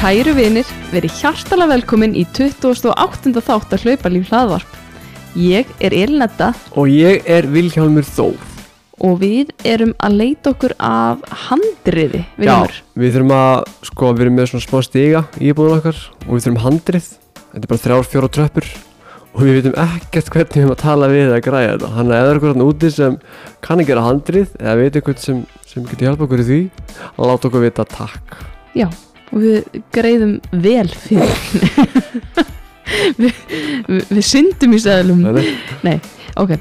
[0.00, 3.34] Kæru vinir, verið hjartalega velkomin í 28.
[3.44, 4.76] þátt að hlaupa líf hlaðvarp.
[5.36, 8.46] Ég er Elinetta Og ég er Vilhjálmur Þór
[9.00, 12.74] og við erum að leita okkur af handriði, vinnur.
[13.00, 16.46] við þurfum að, sko, við erum með svona smá stiga í íbúðun okkar og við
[16.46, 17.06] þurfum handrið
[17.50, 18.70] Þetta er bara þrjár, fjóra tröppur
[19.30, 22.20] og við veitum ekkert hvernig við erum að tala við að græja þetta Þannig að
[22.20, 23.20] ef það er eitthvað þarna úti sem
[23.68, 26.60] kann að gera handrið eða veit eitthvað sem, sem getur hjálpa okkur í því
[27.20, 28.36] láta okkur vita takk
[28.76, 28.88] Já,
[29.30, 31.34] og við greiðum vel fyrir.
[33.20, 33.34] við,
[33.86, 35.24] við, við syndum í seðlum.
[35.86, 35.98] Nei.
[36.40, 36.56] Ok,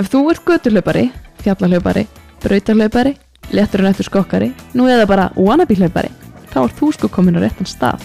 [0.00, 1.06] ef þú ert göturhlaupari,
[1.44, 2.06] fjallahlaupari,
[2.42, 3.14] brautarhlaupari,
[3.52, 6.12] léttur en eftir skokkari, nú eða bara wannabe hlaupari,
[6.52, 8.04] þá ert þú sko komin á réttan stað.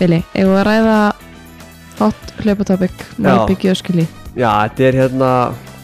[0.00, 0.94] Vili, eigum við að ræða
[1.98, 4.06] hot hlaupatópik, malbyggi og skilji.
[4.32, 5.30] Já, þetta er hérna,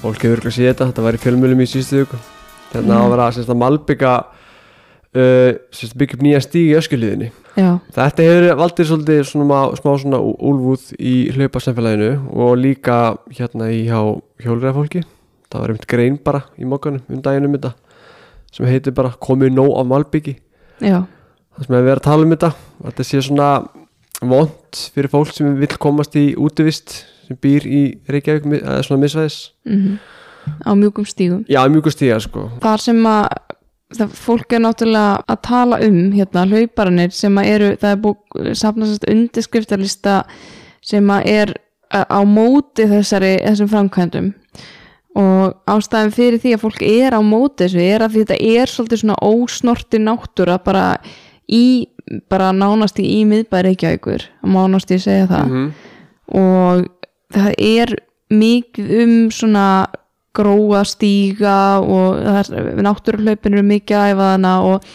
[0.01, 2.23] fólk hefur örgulega séð þetta, þetta var í fjölmjölum í síðustu viku
[2.73, 4.13] Hérna á að vera að malbygga
[5.17, 10.19] uh, byggja upp nýja stíg í öskuliðinni Þetta hefur valdið svolítið svona má- smá svona
[10.21, 12.99] ú- úlfúð í hlaupasamfélaginu og líka
[13.33, 14.01] hérna í hjá
[14.45, 15.01] hjólræðafólki
[15.49, 17.73] það var einmitt grein bara í mokkanum um daginn um þetta
[18.53, 20.37] sem heitir bara komið nóg af malbyggi
[21.57, 22.53] það sem hefur verið að tala um þetta
[22.85, 23.51] þetta sé svona
[24.21, 29.37] vond fyrir fólk sem vil komast í útivist sem býr í Reykjavík eða svona misvæðis.
[29.67, 29.97] Mhm,
[30.63, 31.41] á mjúkum stígum.
[31.51, 32.45] Já, mjög stíga sko.
[32.63, 33.27] Þar sem að
[33.95, 38.51] það, fólk er náttúrulega að tala um hérna hlauparanir sem að eru, það er búið
[38.59, 40.17] safnast undirskriftarlista
[40.87, 41.55] sem að er
[41.95, 44.33] a- á móti þessari, þessum framkvæmdum
[45.17, 49.01] og ástæðan fyrir því að fólk er á móti þessu er að þetta er svolítið
[49.01, 50.99] svona ósnorti náttúra bara
[51.49, 51.87] í,
[52.29, 55.71] bara nánast í miðbæri Reykjavíkur, að mánast ég segja það -hmm.
[56.35, 56.87] og
[57.33, 57.97] það er
[58.31, 59.87] mikið um svona
[60.37, 62.21] gróa stíga og
[62.87, 64.87] náttúruhlaupin eru mikið að æfa hana og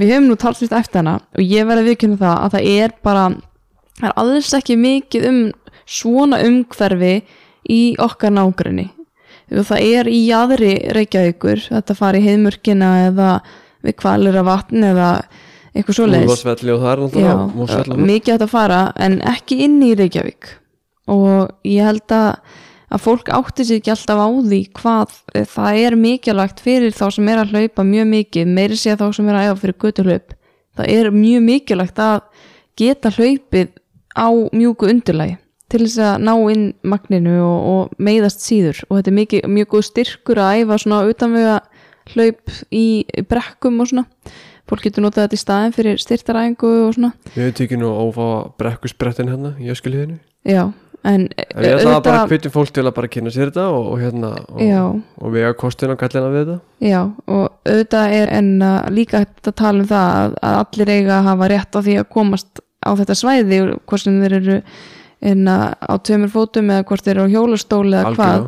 [0.00, 2.94] við höfum nú talsvist eftir hana og ég verði að viðkynna það að það er
[3.08, 3.24] bara
[4.00, 5.40] það er alls ekki mikið um
[5.90, 7.14] svona umhverfi
[7.70, 8.88] í okkar nágrinni
[9.50, 13.30] og það er í jaðri Reykjavíkur þetta fari í heiðmörkina eða
[13.84, 15.10] við kvalir af vatn eða
[15.74, 16.24] eitthvað er
[17.54, 20.48] Múlvarsvelli og- mikið að fara en ekki inn í Reykjavík.
[21.10, 22.36] Og ég held að
[22.90, 27.04] að fólk átti sér ekki alltaf á því hvað eh, það er mikilvægt fyrir þá
[27.16, 30.34] sem er að hlaupa mjög mikið meiri sé þá sem er að æfa fyrir götuhlaup.
[30.78, 32.18] Það er mjög mikilvægt að
[32.80, 33.72] geta hlaupið
[34.16, 35.38] á mjúku undirlægi
[35.70, 38.80] til þess að ná inn magninu og, og meiðast síður.
[38.88, 41.58] Og þetta er mikið, mjög góð styrkur að æfa svona utanvega
[42.10, 42.86] hlaup í
[43.30, 44.06] brekkum og svona.
[44.70, 47.12] Fólk getur notað þetta í staðin fyrir styrtaræðingu og svona.
[47.36, 48.26] Við höfum tekið nú ófá
[48.58, 50.72] brekkusprettin hérna í öskuliðinu já,
[51.06, 53.90] en En ég ætla að bara hvetjum fólk til að bara kynna sér þetta og,
[53.94, 56.58] og hérna og, og vega kostina og gallina við þetta.
[56.90, 61.14] Já, og auðvitað er en uh, líka að tala um það að, að allir eiga
[61.18, 64.60] að hafa rétt á því að komast á þetta svæði og hvort sem þeir eru
[65.30, 68.46] en á tveimur fótum eða hvort þeir eru á hjólastóli eða hvað.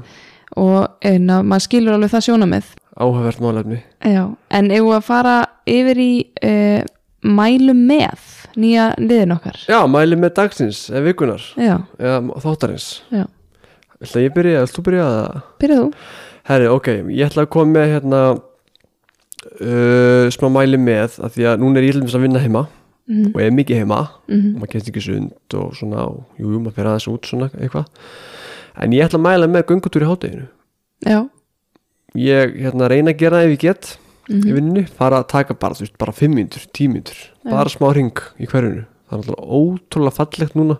[0.61, 3.79] Og en að maður skilur alveg það sjónamið Áhæfvert málefni.
[4.05, 5.37] Já, en ef við að fara
[5.69, 6.13] yfir í
[6.45, 6.83] uh,
[7.25, 8.27] mælu með
[8.57, 9.59] nýja liðin okkar.
[9.69, 12.89] Já, mæli með dagsins eða vikunar já, eða þáttarins.
[13.13, 13.27] Já,
[14.03, 16.07] Ætla ég byrja, ætla þú byrja að byrjað þú.
[16.49, 18.23] Herri, ok, ég ætla að koma með hérna
[19.63, 22.67] uh, smá mæli með að því að núna er ég dæmis að vinna heima
[23.11, 24.01] mm og er mikið heima.
[24.29, 24.55] -hmm.
[24.55, 27.51] og maður kemst ekki sund og svona og jú, jú, maður fyrir aðeins út svona
[27.59, 27.87] eitthvað.
[28.83, 30.47] En ég ætla að mæla með göngutúr í hátteginu
[31.07, 31.29] já.
[32.15, 33.99] Ég hérna reyna að gera það ef ég get
[34.31, 37.71] í mm vinnunni, fara að taka bara, þú veist, bara 5 mínútur, 10 mínútur, bara
[37.73, 40.79] smá ring í hverjunu, það er alltaf ótrúlega fallegt núna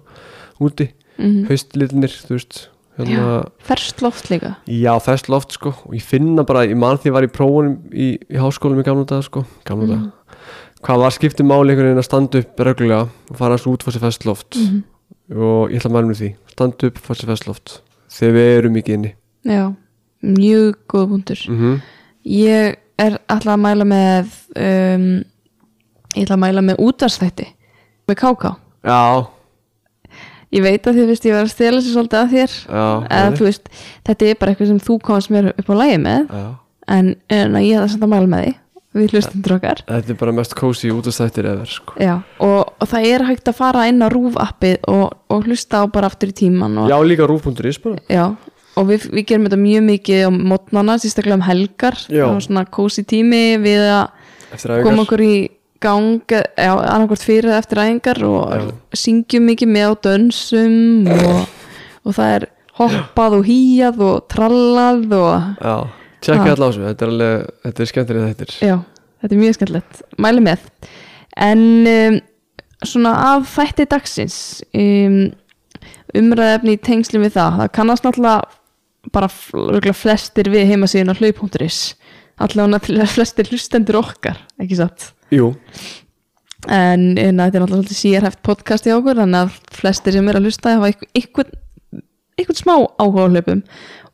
[0.61, 1.49] úti, -hmm.
[1.49, 4.57] haustlitinir, þú veist hérna, ferst loft líka.
[4.67, 7.79] Já, þess loft sko, og ég finna bara, ég man því ég var í prófunum
[7.93, 10.13] í, í háskólum í gamla dag sko, gamla dag, Mhm.
[10.83, 13.93] hvað var skiptið máli einhvern veginn að standa upp reglulega og fara hans út fór
[13.93, 14.57] sér fest loft?
[14.57, 14.85] Mm
[15.33, 18.59] og ég ætla að mæla með því, standa upp fór sér fest loft, þegar við
[18.59, 19.15] erum ekki inni
[19.45, 19.75] Já,
[20.23, 21.41] mjög góð punktur.
[21.49, 21.81] Mm -hmm.
[22.27, 25.07] Ég er alltaf að mæla með um,
[26.17, 27.49] ég ætla að mæla með útvarstætti
[28.11, 29.01] með káká já,
[30.53, 32.57] Ég veit að þið veist ég var að stela sér svolítið að þér.
[32.61, 32.83] Já,
[33.17, 33.71] eða veist,
[34.05, 36.27] þetta er bara eitthvað sem þú komast mér upp á lægi með.
[36.29, 36.43] Já.
[36.93, 38.53] En, en ég ætla samt að mæla með því
[38.93, 39.81] við hlustundur okkar.
[39.89, 41.97] Þetta er bara mest cozy út af stættir eða sko.
[41.97, 45.81] Já, og, og það er hægt að fara inn á rúf appið og, og hlusta
[45.81, 48.03] á bara aftur í tíman og, Já, líka rúf.is bara.
[48.13, 48.27] Já,
[48.79, 52.25] og við, við gerum þetta mjög mikið á mótnana, sérstaklega um helgar Já.
[52.29, 55.35] og svona kósi tími við að koma okkur í
[55.83, 58.65] gang já, annarkvort fyrir eftir æfingar og Já.
[59.03, 61.43] syngjum mikið með á dönsum og,
[62.07, 62.49] og það er
[62.79, 65.93] hoppað og hýjað og trallað og
[66.23, 66.55] tjekka Já.
[66.55, 68.77] alltaf á þessu Þetta er alveg, þetta er skemmtilega þettir já,
[69.23, 70.67] þetta er mjög skemmtilegt mæli með
[71.43, 72.19] en um,
[72.87, 74.39] svona af þætti dagsins
[74.73, 75.23] um,
[76.17, 78.61] umræðefni í tengslum við það það kannast náttúrulega
[79.11, 79.29] bara
[79.97, 81.81] flestir við heimasíðun á hlaup.is
[82.43, 85.11] allavega til flestir hlustendur okkar ekki satt?
[85.35, 85.53] Jú,
[86.69, 90.39] en en þetta er náttúrulega svolítið sérhæft podcast í okkur þannig að flestir sem er
[90.39, 91.57] að hlusta hafa einhvern,
[92.39, 93.65] einhvern, smá áhuga á hlaupum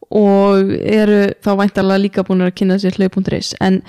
[0.08, 3.82] og eru þá væntalega líka búin að kynna sér hlaup.is en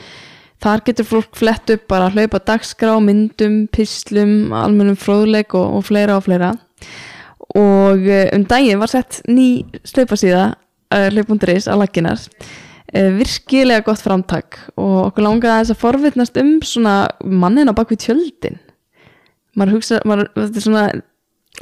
[0.60, 6.18] þar getur fólk flett upp bara hlaupa dagskrá, myndum, pislum almennum fróðleik og, og fleira
[6.20, 6.52] og fleira.
[7.56, 10.50] Og eh, um daginn var sett ný hlaupasíða
[10.90, 12.24] hlaup.is að laginar
[12.96, 18.06] uh, virkilega gott framtak og okkur langaði aðeins að forvitnast um svona mannin á bakvið
[18.08, 18.60] tjöldin.
[19.58, 20.84] Maður hugsa, maður, þetta er svona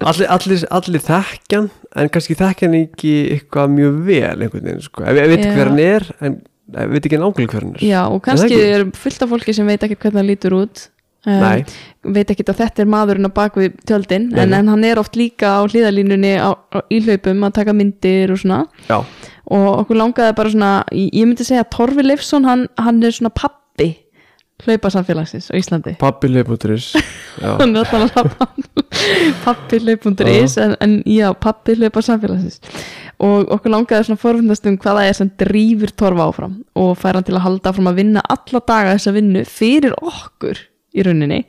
[0.06, 5.08] allir, allir, allir þekkjan en kannski þekkjan ekki eitthvað mjög vel einhvern veginn sko.
[5.08, 6.38] Ef ég veit hver hann er en
[6.78, 7.88] ég veit ekki nákvæmlega hver hann er.
[7.88, 10.88] Já og kannski er fullt af fólki sem veit ekki hvernig hann lítur út
[11.26, 15.18] um, veit ekki að þetta er maðurinn á bakvið tjöldin en, en hann er oft
[15.20, 18.66] líka á hlýðalínunni á, á, í hlaupum að taka myndir og svona.
[18.88, 19.02] Já,
[19.54, 23.32] og okkur langaði bara svona ég myndi segja að Torfi Leifsson hann, hann er svona
[23.36, 23.94] pappi
[24.66, 25.96] hlaupasamfélagsins á Íslandi.
[26.02, 26.30] Pappi
[28.02, 28.32] alltaf
[29.46, 32.62] pappi hlaup.is en, en já, pappi hlaupasamfélagsins.
[33.24, 37.18] Og okkur langaði svona forfundast um hvað það er sem drífur Torfa áfram og fær
[37.18, 40.66] hann til að halda áfram að vinna alla daga þessa vinnu fyrir okkur
[40.98, 41.44] í rauninni.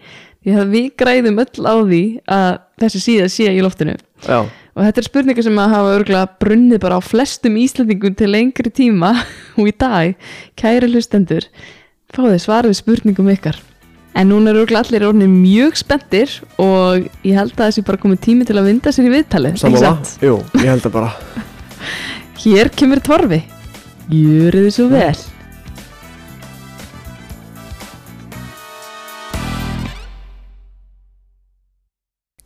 [0.45, 2.50] Því að við græðum öll á því að
[2.85, 3.97] þessi síða sé í loftinu.
[4.23, 4.45] Já,
[4.79, 8.71] og þetta er spurningar sem að hafa örgulega brunnið bara á flestum Íslandingum til lengri
[8.71, 9.11] tíma
[9.59, 10.15] og í dag,
[10.59, 11.49] kæri hlustendur
[12.15, 13.59] fáðu svarið spurningum ykkar.
[14.19, 18.23] En núna eru örgulega allir orðinir mjög spenntir og ég held að þessi bara komið
[18.25, 20.15] tími til að vinda sér í viðtalið satt?
[20.25, 21.11] Jú, ég held að bara.
[22.39, 23.43] Hér kemur Torfi.
[24.09, 25.19] Þið svo vel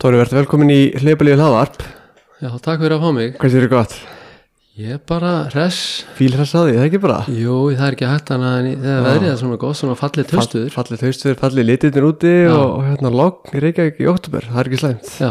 [0.02, 1.82] Tóri, verður velkomin í hleypalíðu hlaðvarp
[2.42, 3.34] Já, takk fyrir að fá mig.
[3.38, 3.92] Hvað sér gott?
[4.74, 5.76] Ég er bara hress.
[6.16, 8.80] Fílhress að því, það er ekki bara Jú, það er ekki hægt annað en í-
[8.80, 10.72] þegar veðrið er svona gott, svona fallið töstuður.
[10.74, 12.50] Fallið haustur, fallið litirnir úti Já.
[12.56, 15.30] og, hérna logg í Reykjavík í oktober, það er ekki slæmt Já,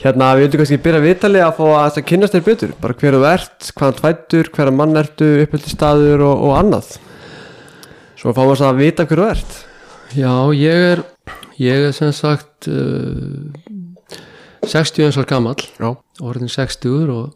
[0.00, 3.18] Hérna, við vildum kannski byrja viðtalið að fá að þetta kynnast þér betur bara hver
[3.18, 6.94] þú ert, hvaðan tvættur, hverja mann ertu uppöldi staður og, og annað
[8.16, 9.60] Svo fáum við að vita hver þú ert
[10.16, 11.04] já, ég er,
[11.62, 13.50] ég er sem sagt uh,
[14.66, 15.92] 60 eins og gamall, Já,
[16.24, 17.34] orðin 60 og,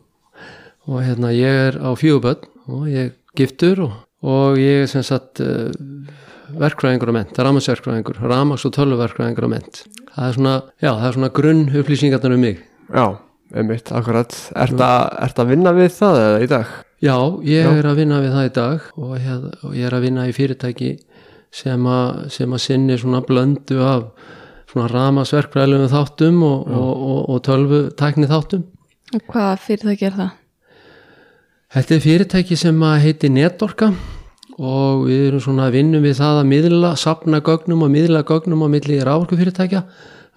[0.90, 3.94] og hérna ég er á fjöguböld og ég er giftur og,
[4.26, 5.70] og ég er sem sagt uh,
[6.60, 9.84] verkfræðingur á ment, ramagsverkfræðingur, ramags og tölvuverkfræðingur á ment.
[10.16, 12.62] Það er svona, já, það er svona grunn upplýsingarnar um mig.
[12.90, 13.04] já,
[13.54, 16.72] einmitt, akkurat Ert að, ert að vinna við það eða í dag?
[17.00, 17.14] Já,
[17.46, 17.70] ég Já.
[17.78, 20.34] er að vinna við það í dag og, hér, og ég er að vinna í
[20.36, 20.90] fyrirtæki
[21.50, 24.04] sem að, sem að sinni svona blöndu af
[24.70, 28.62] svona ramasverkfræðilegum þáttum og, og, og, og tölvu tækni þáttum.
[29.16, 30.30] og hvað fyrir það ger það?
[31.70, 33.92] Þetta er fyrirtæki sem að heiti Netorka
[34.60, 38.64] og við erum svona að vinnum við það að miðla, sapna gögnum og miðla gögnum
[38.66, 39.84] á milli rávorku fyrirtækja.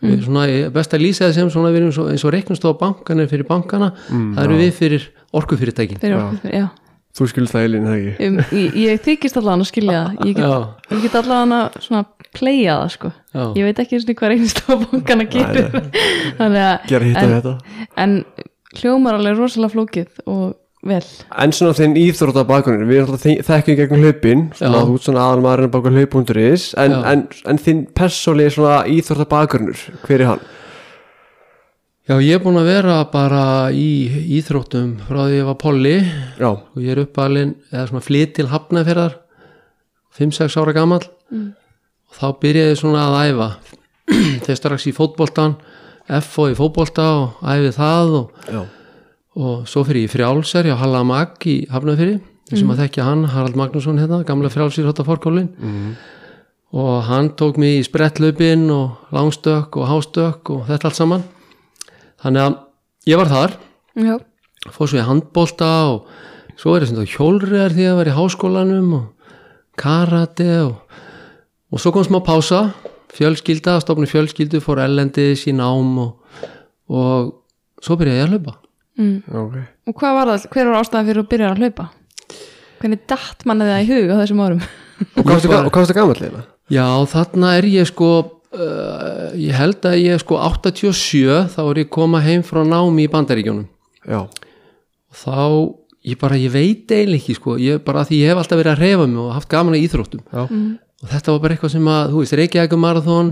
[0.04, 0.46] Við erum svona,
[0.76, 3.94] best að lýsa það sem svona við erum svo, eins og reiknastofa bankanir fyrir bankana,
[4.10, 6.02] það eru við fyrir orkufyrirtækin.
[6.02, 6.24] fyrir Já.
[6.28, 6.66] okkur, já
[7.14, 8.28] Þú skilur það Elín, það ekki?
[8.28, 12.06] um, ég, ég þykist allan að skilja það ég get, ég get allan að svona
[12.34, 13.44] playa það sko já.
[13.60, 15.70] ég veit ekki eins og hvað reynstofabókana gerir
[16.40, 17.54] þannig að Gera hitt en, af þetta
[18.06, 18.16] en
[18.82, 20.44] hljómar alveg rosalega flókið og
[20.90, 21.04] vel
[21.46, 25.06] En svona þinn íþrótta bakgrunir, við erum alltaf þe- þekkjum gegnum hlaupin, svona þú ert
[25.08, 27.00] svona aðalmaðurinn baka hlaup.is, en, Já.
[27.14, 27.22] en,
[27.54, 30.44] en þinn persóli svona íþrótta bakgrunur, hver er hann?
[32.04, 35.94] Já, ég er búin að vera bara í íþróttum frá því ég var polli.
[36.36, 39.14] Já, og ég er uppalinn eða svona flytt til hafnaferðar
[40.20, 41.06] 5-6 ára gamall.
[41.32, 43.48] Og þá byrjaði ég svona að æfa.
[44.44, 45.56] Þegar strax í fótboltan
[46.12, 48.62] F og í fótbolta og æfið það og, já,
[49.40, 52.20] og svo fyrir ég í frjálsar hjá Halla Mag í hafnafyrir
[52.52, 55.48] þessum að þekkja hann, Harald Magnússon hérna, gamla frjálsir hótta fórkólin
[56.76, 61.24] og hann tók mig í sprettlaupin og langstökk og hástökk og þetta allt saman
[62.24, 62.56] þannig að
[63.12, 63.56] ég var þar
[64.00, 64.16] já,
[64.72, 66.08] fór svo í handbólta og
[66.60, 69.34] svo er ég svona hjólriðar því að vera í háskólanum og
[69.80, 71.00] karate og,
[71.74, 72.68] og svo kom smá pása.
[73.14, 76.48] Fjölskylda, stofnum fjölskyldu fór ellendis í nám og,
[76.90, 78.56] og svo byrjaði ég að hlaupa.
[78.98, 79.20] Mm.
[79.28, 79.60] ok.
[79.90, 81.86] Og hvað var það, hver var ástæðan fyrir að byrja að hlaupa?
[82.82, 84.66] Hvernig datt manni það í hug á þessum árum?
[85.04, 85.36] Og hvað
[85.76, 86.48] varstu gamall eiginlega?
[86.72, 88.10] já, þarna er ég sko
[88.54, 93.12] uh, ég held að ég sko 87 þá er ég koma heim frá námi í
[93.12, 93.70] bandaríkjónum
[94.04, 95.36] Já, og þá,
[96.04, 98.82] ég bara, ég veit eiginlega ekki sko, ég bara því ég hef alltaf verið að
[98.84, 100.24] reyfa mig og haft gaman að íþróttum.
[100.28, 100.44] Já,
[101.04, 103.30] og þetta var bara eitthvað sem að, þú veist, Reykjavík marathon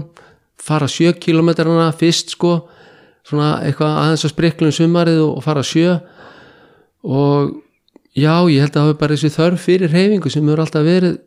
[0.62, 2.54] fara sjö kilometrana fyrst sko
[3.28, 5.98] svona eitthvað aðeins að spriklum sumarið og, og fara sjö.
[7.02, 7.52] Og
[8.16, 11.20] já, ég held að það hafi bara þessi þörf fyrir reyfingu sem hefur alltaf verið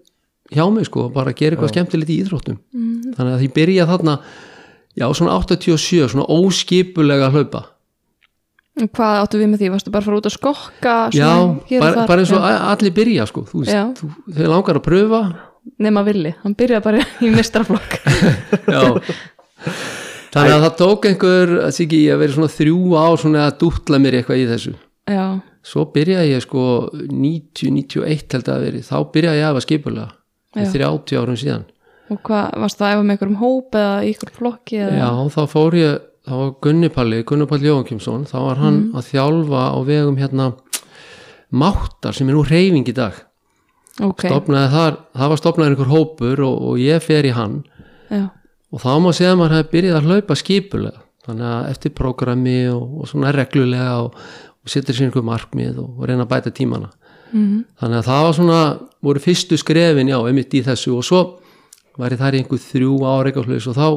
[0.52, 3.14] hjá mig sko, bara að gera eitthvað skemmtilegt í íþróttum mm.
[3.16, 4.16] þannig að því byrja þarna
[4.94, 7.70] já, svona 87, svona óskipulega hlaupa
[8.74, 9.66] Hvað áttu við með því?
[9.70, 10.94] Varstu bara að fara út að skokka?
[11.14, 12.54] já, svona og bara, bara eins og Já.
[12.72, 13.84] allir byrja sko, þú Já.
[13.84, 15.20] veist, þú, þeir langar að pröfa
[15.80, 17.94] Nema villi, hann byrjaði bara í mistraflokk
[18.74, 18.82] já
[20.34, 23.56] þannig að það tók einhver að sé ekki að vera svona þrjú ár svona að
[23.62, 24.74] dútla mér eitthvað í þessu
[25.14, 25.24] Já,
[25.64, 26.66] svo byrjaði ég sko
[26.98, 30.20] 90-91 held að veri þá byrjaði ég að hafa skipulega Já.
[30.54, 31.68] Fyrir 30 árum síðan.
[32.12, 34.96] Og hvað, varstu það að efa með einhverjum hóp eða ykkur flokki eða?
[35.00, 39.08] já þá fór ég, þá var Gunni Palli Gunni Palli Jóhankjumsson, þá var hann að
[39.12, 40.50] þjálfa á vegum hérna
[41.54, 43.16] máttar sem er nú reyfing í dag.
[44.02, 47.60] Ok, stopnaði þar, það var stopnaði einhver hópur og, og ég fer í hann.
[48.10, 48.26] Já,
[48.74, 51.00] og þá má að maður hefði byrjað að hlaupa skipulega.
[51.24, 54.18] Þannig að eftir prógrami og, og svona reglulega og,
[54.60, 56.90] og setur sér einhver markmið og, og reyna að bæta tímana.
[57.32, 58.58] Mm þannig að það var svona,
[59.04, 60.96] voru fyrstu skrefin já, einmitt í þessu.
[60.98, 61.22] Og svo
[62.00, 63.88] var ég þar í einhver þrjú ára eitthvað hlutis og þá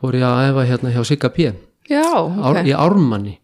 [0.00, 1.50] fór ég að efa hérna hjá Sigga P.
[1.90, 2.68] Já, Ár, ok.
[2.70, 3.36] í Ármanni.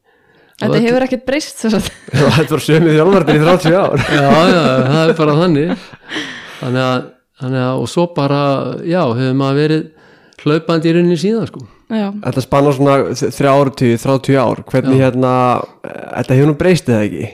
[0.56, 1.88] Þetta hefur ekkert breyst þess að
[2.38, 4.04] Þetta var sömið þjálfarnir í 30 ár.
[4.16, 5.73] Já, já, það er bara þannig.
[6.61, 7.09] Þannig að,
[7.42, 8.42] þannig að og svo bara,
[8.88, 9.83] já, hefur maður verið
[10.47, 11.64] hlaupandi í rauninni síðan sko.
[11.92, 14.62] Já, Þetta spannar svona þrjá áratugir, 30 ár.
[14.71, 15.33] Hvernig hérna,
[15.85, 17.28] eh, þetta hefur nú breyst eða ekki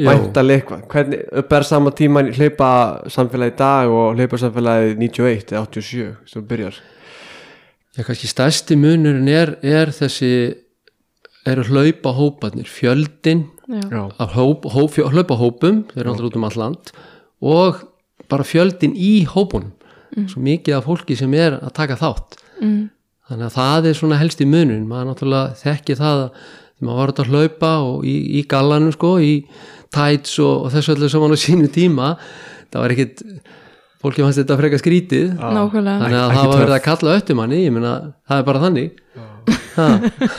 [0.00, 0.08] Já.
[0.08, 0.84] Væntalega eitthvað.
[0.88, 2.70] Hvernig upp er sama tíman í hlaupa
[3.12, 6.78] samfélagi í dag og hlaupa samfélagi 91 eða 87 sem byrjar.
[7.98, 10.30] Já, kannski stærsti munurinn er, er þessi
[11.50, 13.44] eru hlaupa hóparnir, fjöldin
[14.20, 16.94] af hóp, hóp, hlaupa hópum, þeir eru alltaf út um all land
[17.40, 17.82] og
[18.30, 19.72] bara fjöldin í hópunum,
[20.30, 22.38] svo mikið af fólki sem er að taka þátt.
[22.60, 22.88] Mm,
[23.28, 26.42] þannig að það er svona helst í munun maður náttúrulega þekki það að
[26.80, 29.34] maður var að hlaupa og í, í gallanum sko, í
[29.94, 32.12] tights og, og þessu öllu saman á sínu tíma
[32.70, 33.24] það var ekkit
[34.00, 35.26] fólki fannst þetta frekar skrítið.
[35.36, 35.98] Nákvæmlega.
[36.04, 37.96] Þannig að það var verið að kalla öttum manni ég meina,
[38.30, 39.02] það er bara þannig.
[39.74, 39.88] Ha,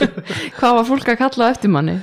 [0.58, 2.00] Hvað var fólk að kalla eftir manni?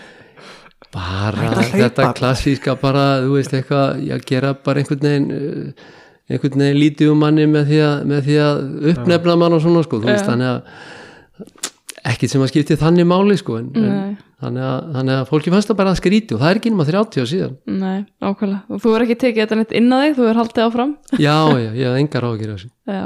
[0.93, 5.89] bara þetta klassíska bara, þú veist eitthvað ég gera bara einhvern veginn uh,
[6.29, 8.63] einhvern veginn lítið um manni með því að, með því að
[8.93, 11.68] uppnefna mann og svona sko, þú veist, þannig að
[12.07, 15.71] ekkit sem að skipti þannig máli sko, en, en þannig, að, þannig að fólki fannst
[15.71, 17.57] það bara að skríti og það er ekki nema 30 á síðan.
[17.81, 18.61] Nei, nákvæmlega.
[18.69, 20.95] Og þú er ekki tekið þetta neitt inn á þig, þú er haldið áfram.
[21.25, 22.71] Já, já, ég hef engar ágjur á þessu.
[22.89, 23.05] Já,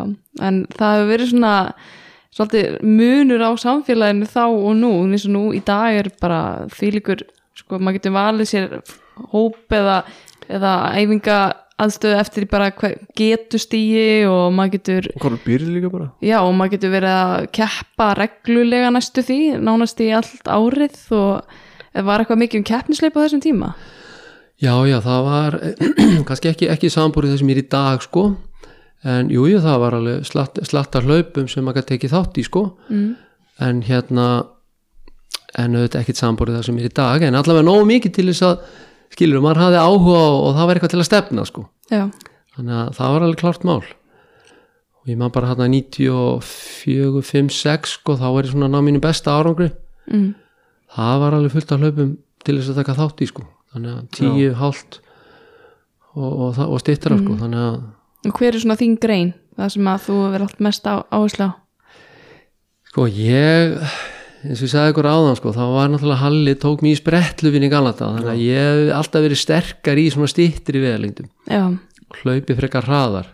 [0.49, 1.53] en það hefur verið svona
[2.33, 6.41] svolítið munur á samfélaginu þá og nú, eins og nú í dag er bara
[6.73, 7.25] þvílíkur,
[7.59, 8.79] sko, maður getur valið sér
[9.33, 9.99] hóp eða,
[10.49, 11.41] eða æfinga
[11.83, 12.69] aðstöðu eftir bara
[13.17, 16.07] getustíi og maður getur hvað er byrjið líka bara?
[16.23, 21.59] Já, og maður getur verið að keppa reglulega næstu því, nánast í allt árið og
[22.07, 23.73] var eitthvað mikið um keppnisleip á þessum tíma?
[24.63, 25.59] Já, já, það var
[26.29, 28.25] kannski ekki, ekki sambúrið þessum er í dag sko,
[29.03, 32.45] en jú, jú, það var alveg slatt, slattar hlaupum sem maður gæti tekið þátt í
[32.47, 33.09] sko, mm.
[33.67, 34.27] en hérna
[35.59, 38.45] en auðvitað ekkit sambúrið það sem er í dag, en allavega nógu mikið til þess
[38.47, 38.63] að
[39.13, 42.03] skilur, maður hafði áhuga og, og það var eitthvað til að stefna sko, Já,
[42.57, 43.81] þannig að það var alveg klart mál.
[45.03, 49.01] Og ég maður bara hérna 94, 5, 6 sko, þá er ég svona ná mínu
[49.03, 49.71] besta árangri.
[50.11, 50.29] Mm.
[50.93, 52.09] það var alveg fullt af hlaupum
[52.43, 53.43] til þess að taka þátt í sko.
[53.73, 54.99] Þannig að tíu, hálft
[56.13, 57.37] og, og, það- og stittra sko.
[57.39, 60.95] Þannig að hver er svona þín grein, það sem að þú verður allt mest á,
[61.11, 61.51] áherslu á?
[62.93, 63.73] Sko ég
[64.43, 67.67] eins og ég sagði ykkur áðan sko þá var náttúrulega Halli tók mér í sprettlufin
[67.67, 71.63] í galata þannig að ég hef alltaf verið sterkar í svona stittri veðalengdum Já,
[72.21, 73.29] hlaupi frekar hraðar.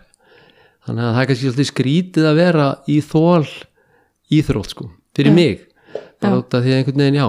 [0.86, 3.50] Þannig að það er kannski svolítið skrítið að vera í þól
[4.38, 4.86] íþrótt sko,
[5.16, 5.36] fyrir Já.
[5.36, 5.66] mig
[6.20, 7.28] bara út af því að einhvern veginn já.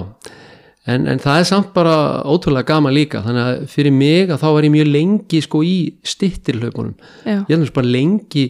[0.92, 1.96] En, en það er samt bara
[2.26, 5.76] ótrúlega gaman líka þannig að fyrir mig að þá var ég mjög lengi sko í
[6.04, 6.96] stittir hlaupunum.
[7.26, 8.48] Já, ég er bara lengi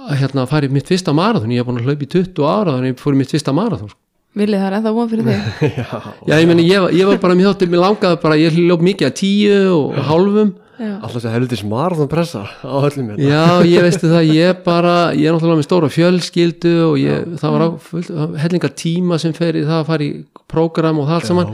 [0.00, 1.52] að hérna fara í mitt fyrsta marathon.
[1.52, 3.56] Ég er búin að hlaupa í 20 ára þannig að ég fór í mitt fyrsta
[3.56, 3.99] marathon sko.
[4.38, 5.86] Villi það er ennþá von fyrir þig já.
[6.30, 9.08] Ég meni ég, var- ég var bara mjög þáttir mér langaði bara ég hljóp mikið
[9.08, 10.52] að tíu og hálfum.
[10.80, 13.26] Já, Alltaf þessi helvitis marathon pressa á öllum hérna.
[13.26, 17.52] Já, ég veistu það, ég bara ég er náttúrulega með stóra fjölskyldu og ég, það
[17.56, 20.12] var á, fullt- hellinga tíma sem fer í það að fara í
[20.48, 21.52] prógram og það allt saman,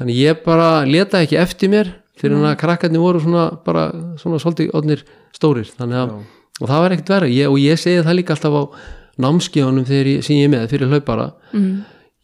[0.00, 3.86] þannig ég bara leta ekki eftir mér fyrir hann að krakkarnir voru svona bara
[4.18, 5.04] svona svolítið odnir
[5.36, 8.56] stórir, þannig að og það var ekkert verið, ég, og ég segi það líka alltaf
[8.56, 8.62] á
[10.16, 11.70] ég, sem ég er með fyrir hlaupara, mm.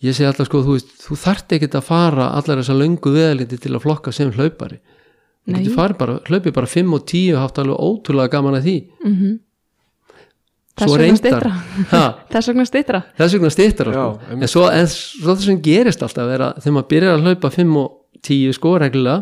[0.02, 3.58] Ég segi alltaf sko, þú veist, þú þarft ekkert að fara allar þessar löngu veðalindi
[3.62, 5.62] til að flokka sem hlaupari þú Nei.
[5.62, 8.76] getur farið bara, hlaupið bara 5 og 10 og haft alveg ótrúlega gaman að því
[9.06, 9.32] Mm
[10.72, 11.44] Þess svo vegna reyndar
[12.32, 14.36] Þess vegna styttra þess vegna stýttar Já, sko.
[14.38, 17.50] en svo, en svo það sem gerist alltaf er að þegar maður byrjar að hlaupa
[17.52, 17.90] 5 og
[18.24, 19.18] 10 sko reglulega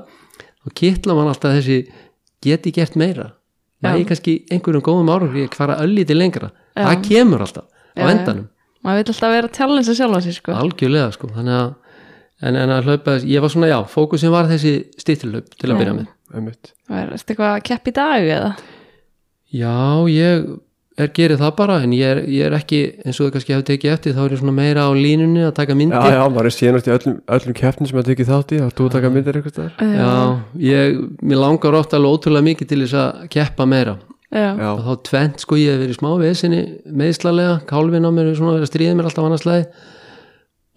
[0.61, 1.79] þá kittla mann alltaf þessi
[2.47, 3.27] geti gert meira
[3.83, 3.91] Já.
[3.97, 6.85] næ kannski einhverjum góðum árum ég fara öllítið lengra Já.
[6.87, 8.11] það kemur alltaf á Já, já.
[8.15, 8.47] endanum
[8.85, 10.57] maður vil alltaf vera að challenge sjálfa sig sko.
[10.57, 11.31] algjörlega sko.
[11.37, 11.69] Þannig að
[12.41, 15.81] en, en að hlaupa, ég var svona já fókusin var þessi stýttilhlaup til að Já.
[15.83, 16.09] byrja með.
[16.31, 18.51] Er þetta eitthvað að keppa í dag eða?
[19.51, 19.77] Já,
[20.15, 20.51] ég
[21.01, 23.67] er gerið það bara en ég er, ég er ekki, eins og það kannski hefur
[23.71, 25.97] tekið eftir þá er ég svona meira á línunni að taka myndir.
[25.97, 28.77] Já, já, maður er síðan í öllum, öllum keppnum sem að tekið þátt í, þá
[28.77, 30.13] þú að taka myndir eitthvað þar Já,
[30.67, 33.97] ég, mér langar ofta alveg ótrúlega mikið til þess að keppa meira
[34.31, 38.61] og þá tvent sko ég hef verið smá vesinni meðslalega, kálfin á mér er svona
[38.61, 39.89] að stríða mér alltaf annarslega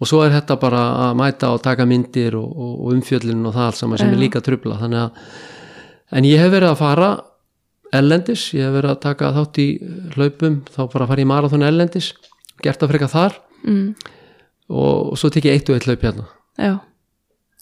[0.02, 3.54] og svo er þetta bara að mæta og taka myndir og, og, og umfjöllin og
[3.54, 4.16] það allt saman sem Já.
[4.16, 5.22] er líka trubla þannig að,
[6.18, 7.10] en ég hef verið að fara
[7.94, 9.68] ellendis, ég hef verið að taka þátt í
[10.16, 12.10] hlaupum, þá bara að fara í marathon ellendis,
[12.64, 13.38] gert það frekar þar.
[13.64, 13.86] Mm,
[14.74, 16.26] og, og svo tek ég eitt og eitt hlaup hérna.
[16.58, 16.74] Já,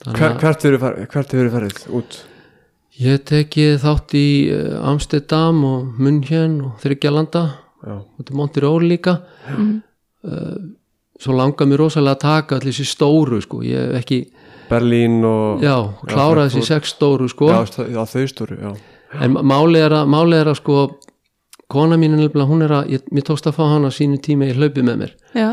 [0.09, 0.79] að hvert hefur
[1.37, 2.23] hefur farið út?
[3.01, 7.47] Ég tekið þátt í uh, Amsterdam og München og Þryggjalanda
[7.83, 9.17] Já, og til Montirol líka.
[9.51, 9.81] Mm,
[11.19, 14.19] svo langar mér rosalega að taka allir þessi stóru sko, ég hef ekki
[14.71, 15.75] Berlín og já,
[16.07, 17.51] klára þessi sex stóru sko.
[17.51, 18.71] Já, þau stóru, já.
[19.21, 20.77] En málið er að, málið er að sko
[21.73, 24.49] kona mín er nefnilega, hún er að ég, mér tókst að fá hana sínu tíma
[24.49, 25.15] í hlaupi með mér.
[25.37, 25.51] Já,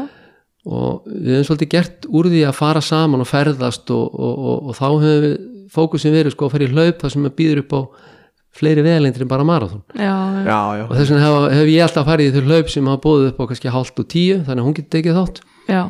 [0.69, 4.69] og við hefum svolítið gert úr því að fara saman og ferðast og, og, og,
[4.69, 5.37] og þá hefur við
[5.73, 7.81] fókusin verið sko að fara í hlaup þar sem maður býður upp á
[8.59, 12.07] fleiri veðalendir en bara já, já, Já, já, og þess vegna hef, hef ég alltaf
[12.09, 14.67] farið í þau hlaup sem hafa búið upp á kannski hálft og tíu þannig að
[14.67, 15.41] hún getur tekið þátt.
[15.69, 15.81] Já,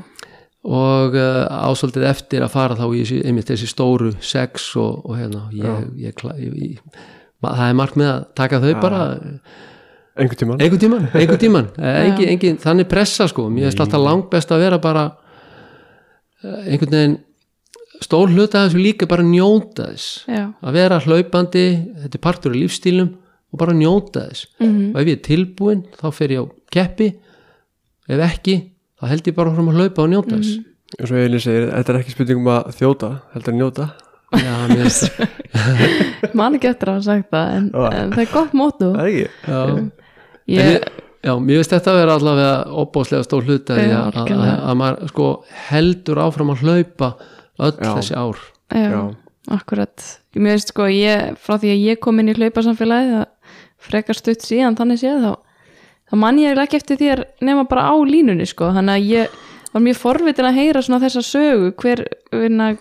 [0.68, 5.46] og uh, ásvöldið eftir að fara þá í einmitt þessi stóru sex og, og hérna
[5.56, 7.00] ég, ég, ég,
[7.40, 9.02] það er margt með að taka þau bara
[10.20, 10.60] einhvern tímann.
[10.60, 11.72] Einhvern tíman, einhvern tíman
[12.04, 15.08] engin, engin, þannig pressa sko, mér er alltaf langt best að vera bara
[16.44, 17.18] uh, einhvern veginn
[18.04, 20.24] stór hluta af þessu líka bara njóta þess.
[20.30, 21.66] Já, að vera hlaupandi,
[22.04, 23.10] þetta er partur af lífstílum
[23.54, 24.46] og bara njóta þess.
[24.62, 27.10] Mhm, og ef ég er tilbúin þá fer ég á keppi.
[28.10, 28.58] Ef ekki,
[29.02, 30.60] þá held ég bara fram að hlaupa og njóta þess.
[31.00, 33.90] Og svo Elin segir, þetta er ekki spurning um að þjóta heldur að njóta.
[34.30, 35.10] Já, mér finnst
[36.38, 37.86] man ekki eftir að hafa sagt það en, Já.
[37.98, 39.30] en það er gott mótu Það er ekki?
[39.50, 39.88] já, En
[40.54, 40.84] ég,
[41.26, 42.52] já, mér finnst þetta að vera allavega
[42.84, 44.54] opbóðslega stór hluta að, að, algjörlega.
[44.70, 45.30] að maður sko
[45.72, 47.10] heldur áfram að hlaupa
[47.60, 47.92] öll Já.
[47.98, 48.42] þessi ár.
[48.74, 49.04] Já, Já.
[49.58, 50.08] akkurat.
[50.36, 53.28] Mér veist sko, ég, frá því að ég kom inn í hlaupasamfélagi það
[53.80, 55.32] frekar stutt síðan þannig séð þá,
[56.12, 59.40] þá man ég ekki eftir þér nema bara á línunni sko, þannig að ég
[59.74, 62.74] var mjög forvitin að heyra svona þessa sögu hver, hverna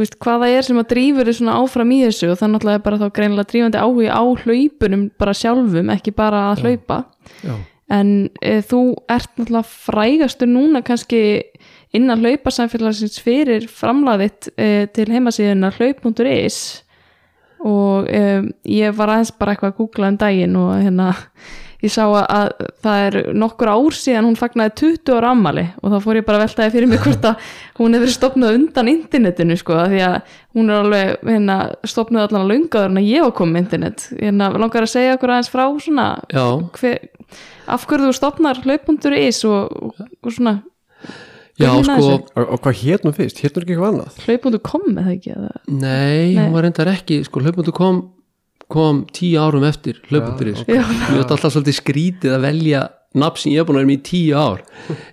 [0.00, 2.30] þú veist, hvað það er sem að drífur þið svona áfram í þessu.
[2.32, 6.44] Og það náttúrulega er bara þá greinilega drífandi áhugi á hlaupunum bara sjálfum, ekki bara
[6.50, 6.98] að hlaupa.
[7.44, 7.54] Já,
[7.90, 11.22] en e, þú ert náttúrulega frægastur núna kannski
[11.96, 16.60] innan hlaupasamfélagsins fyrir framlaðitt e, til heimasíðuna hlaup.is
[17.66, 18.22] og e,
[18.72, 21.10] ég var aðeins bara eitthvað að googla um daginn og hérna
[21.80, 25.94] ég sá að, að það er nokkur ár síðan hún fagnaði 20 ára ammali og
[25.94, 27.46] þá fór ég bara að veltaði fyrir mig hvort að
[27.80, 30.16] hún hefur stopnað undan internetinu sko því að
[30.56, 34.06] hún er alveg hérna, stopnað allan að lungaður en að ég var komið internet.
[34.18, 36.06] Hérna, langar að segja okkur aðeins frá svona
[36.76, 37.00] hver,
[37.70, 40.58] af hverju þú stopnar hlaup.is og, og, og svona
[41.60, 42.12] já sko?
[42.34, 43.42] Og, og hvað hétt nú fyrst?
[43.44, 44.22] Hétt nú ekki eitthvað annað?
[44.26, 45.50] hlaup.com eða ekki eða?
[45.68, 45.82] Nei,
[46.36, 46.44] Nei.
[46.44, 48.00] hún var reyndar ekki sko hlaupundu kom,
[48.70, 50.80] kom tíu árum eftir hlaupunduris Já.
[50.84, 53.96] Mér er alltaf svolítið skrítið að velja nafn sem ég er búin að vera með
[53.96, 54.60] í tíu ár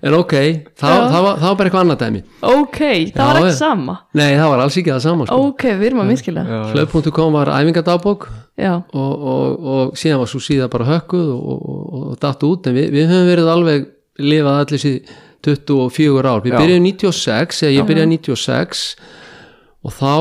[0.05, 0.33] en ok,
[0.77, 3.95] það, það, var, það var bara eitthvað annað dæmi ok, það Já, var ekki sama
[4.19, 5.37] Nei, það var alls ekki það sama sko.
[5.49, 6.43] ok, við erum að miskila
[6.75, 8.27] Hlaup.com var æfingadagbók
[8.61, 12.45] já, og, og, og síðan var svo síða bara hökkuð og, og, og, og datt
[12.45, 13.89] út en við, við höfum verið alveg
[14.29, 16.59] lifað allir síð 24 ár, við Já.
[16.61, 18.83] byrjuðum 96 eða ég byrjaði 96
[19.85, 20.13] og þá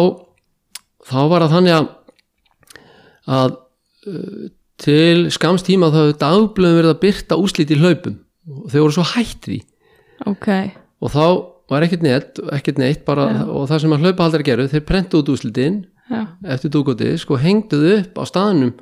[1.07, 1.89] þá var það þannig að
[3.27, 3.57] að
[4.11, 4.47] uh,
[4.81, 8.19] til skamstíma þá hefur dagblöðum verið að byrta úslit í hlaupum.
[8.47, 9.61] Og þau voru svo hætt því.
[10.31, 10.49] Ok.
[11.03, 11.25] Og þá
[11.73, 15.33] var ekkert neitt, ekkert neitt bara, og það sem að hlaupahaldar gerðu, þeir prentu út
[15.33, 16.21] úslitin já.
[16.55, 18.77] eftir dúkotið, sko hengduðu upp á staðnum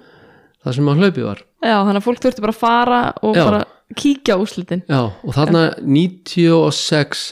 [0.65, 1.41] það sem að hlaupið var.
[1.65, 3.45] Já, þannig að fólk þurfti bara að fara og Já.
[3.45, 3.63] bara
[3.95, 7.25] kíkja á úslitin Já, og þarna 96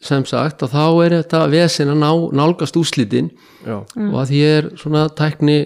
[0.00, 3.30] sem sagt og þá er þetta vesen að ná, nálgast úslitin
[3.66, 5.58] Já, og að því ég er svona tækni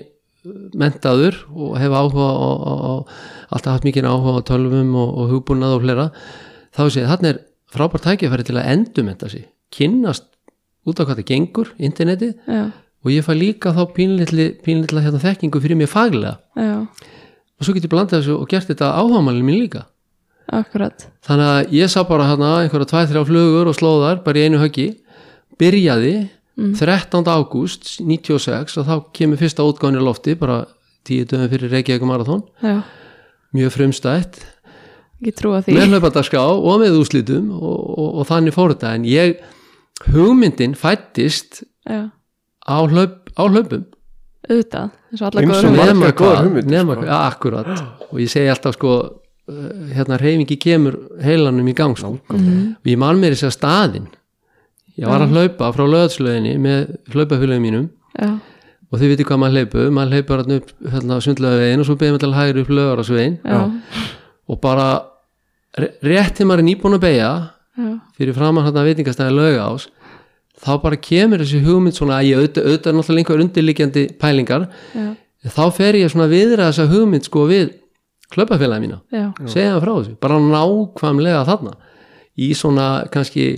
[0.76, 2.92] mentaður og hef áhuga á
[3.54, 6.06] alltaf haft mikið áhuga á tölvum og, og hugbúnað og flera
[6.74, 7.40] þá sé þarna er
[7.74, 10.26] frábært tækifæri til að endumenta sig, kynnast
[10.84, 12.34] út á hvað það gengur, internetið.
[12.44, 12.64] Já,
[13.04, 16.38] og ég fæ líka þá pínlitli, pínlitla hérna þekkingu fyrir mér faglega.
[16.56, 16.86] Já,
[17.54, 19.84] og svo get ég blandað þessu og gert þetta áhagamælinn mín líka.
[20.52, 21.06] Akkurat.
[21.24, 24.60] Þannig að ég sá bara hérna einhverja tvæ, þrjá flugur og slóðar bara í einu
[24.60, 24.88] höggi.
[25.60, 26.14] Byrjaði
[26.56, 27.26] 13.
[27.26, 30.64] ágúst 96 og þá kemur fyrsta útgáðin í lofti bara
[31.06, 32.44] tíu dögum fyrir Reykjavík Marathon.
[32.62, 32.82] Já,
[33.54, 34.42] mjög frumstætt.
[35.24, 38.94] Með hlaupadagská og með úslitum og, og, og þannig fór þetta.
[38.98, 39.38] En ég
[40.12, 42.10] hugmyndin fættist já,
[42.68, 43.84] á, hlaup, á hlaupum?
[44.44, 45.68] Auðvitað, eins og alla góður
[46.00, 47.20] margar nema hvað, sko.
[47.30, 47.84] akkurat.
[48.10, 52.18] Og ég segi alltaf sko uh, hérna reyfingi kemur heilanum í gang sko.
[52.28, 54.10] og ég man mér þess að staðinn.
[55.00, 57.86] Ég var að hlaupa frá löðslöðinni með hlaupafélagum mínum.
[58.20, 58.28] Já,
[58.92, 61.96] og þið viti hvað maður hleypu, maður hleypur hérna upp hérna, sundlega veginn og svo
[61.98, 63.62] beðum við til hægri upp lögarasveginn já,
[64.52, 64.84] og bara
[65.80, 67.30] re- rétt til maður er nýbúin að beigja
[67.74, 69.88] já, fyrir framan hérna veitingastæði lögás
[70.64, 74.68] þá bara kemur þessi hugmynd svona að ég auðvitað, er náttúrulega einhver undirliggjandi pælingar.
[74.94, 75.08] Já,
[75.54, 77.74] þá fer ég svona viðra þessa hugmynd sko við
[78.34, 79.00] hlaupafélagi mína.
[79.12, 81.74] Já, segja það frá þessu, bara nákvæmlega þarna.
[82.34, 83.48] Í svona kannski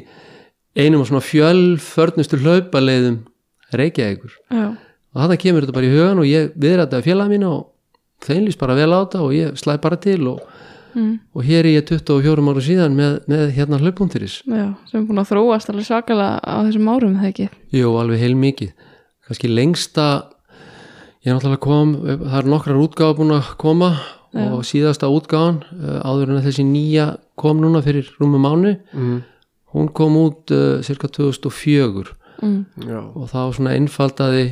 [0.77, 3.23] einum af svona fjölförnustu hlaupaleiðum
[3.77, 4.35] Reykjavíkur.
[4.53, 7.64] Já, og þarna kemur þetta bara í hugan og ég viðra þetta félag mína og
[8.27, 10.42] þeim líst bara vel á þetta og ég slæ bara til og,
[10.97, 15.07] mm, og hér er ég 24 ára síðan með, með hérna hlaupuntiris já sem er
[15.09, 17.49] búin að þróast alveg svakalega á þessum árum það ekki?
[17.77, 18.75] Jú, alveg heil mikið
[19.29, 20.09] kannski lengsta
[21.23, 23.95] ég er náttúrulega kom, það er nokkrar útgáfa búin að koma
[24.37, 27.07] og síðasta útgáfan uh, áður en að þessi nýja
[27.39, 29.19] kom núna fyrir rúmu mánu mm.
[29.77, 34.47] hún kom út uh, cirka 2004 mm, já, og þá svona einfaldaði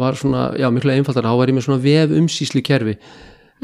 [0.00, 2.96] var svona, já miklu einfaldar þá var ég með svona vef umsýslu kerfi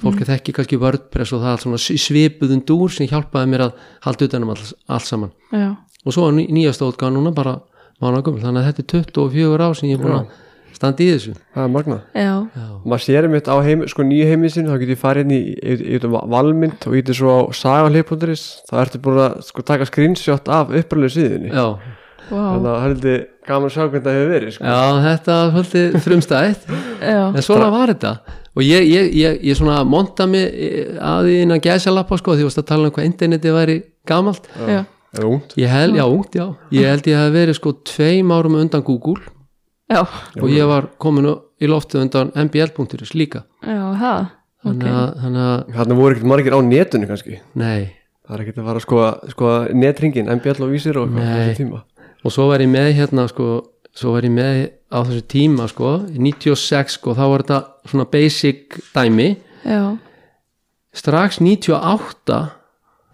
[0.02, 3.86] fólk er þekki kannski Wordpress og það er svona svipuðun dúr sem hjálpaði mér að
[4.06, 5.32] halda utanum alls, allt saman.
[5.52, 5.70] Já,
[6.04, 7.58] og svo er ný, nýjasta útgáðan núna bara
[8.02, 10.36] mánagum, þannig að þetta er 24 ár sem ég er búin að
[10.78, 11.34] standa í þessu.
[11.54, 11.72] Það er
[12.14, 12.34] já,
[12.84, 15.40] maður sér einmitt á heim, sko nýju heiminn sin þá getur ég farið inn í,
[15.58, 19.88] í, í, í valmynd og ítir svo á sagalip.is þá ertu búin að sko taka
[19.88, 21.50] screenshot af upprænlega síðunni.
[21.50, 21.66] Já,
[22.28, 24.68] vá, þannig að heldur gaman að sjá hvernig það hefur verið sko.
[24.68, 26.68] já þetta svolítið frumstætt.
[27.02, 28.14] Já, en svona var þetta
[28.58, 32.48] og ég, ég, ég, ég svona monta mig eh, að því innan gæsalappa sko því
[32.48, 33.76] varst að tala um hvað interneti væri
[34.08, 34.48] gamalt.
[34.66, 34.80] Já,
[35.14, 35.54] það ungt?
[35.62, 36.46] Ég held, já, ungt, já.
[36.74, 39.22] Ég held ég hef verið sko tveim árum undan Google.
[39.88, 43.44] Já, og ég var komin í loftið undan mbl.is líka.
[43.62, 43.86] Já,
[44.66, 45.44] þannig að, þannig
[45.78, 47.38] að, voru ekkert margir á netunni kannski?
[47.54, 47.94] Nei.
[48.26, 51.14] Það er ekkert að fara að skoða, skoða netringin, MBL og vísir og
[52.26, 53.46] og svo var ég með hérna sko,
[53.98, 54.60] svo var ég með
[54.94, 59.28] á þessu tíma sko, í 96 sko, þá var þetta svona basic dæmi.
[59.66, 59.82] Já,
[60.94, 62.38] strax 98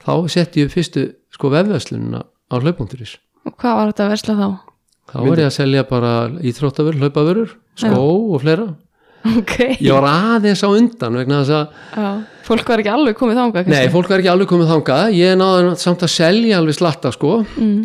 [0.04, 3.16] þá setti ég fyrstu sko vefverslunina á hlaupunturis
[3.48, 4.48] og hvað var þetta að versla þá?
[5.10, 6.12] þá var ég að selja bara
[6.44, 8.68] íþróttavörur, hlaupavörur skó og fleira.
[9.24, 12.08] Ok, ég var aðeins á undan vegna þess að já,
[12.44, 15.14] fólk var ekki alveg komið þangað nei, fólk var ekki alveg komið þangað.
[15.16, 17.38] Ég náði samt að selja alveg slatta sko.
[17.56, 17.78] Mm,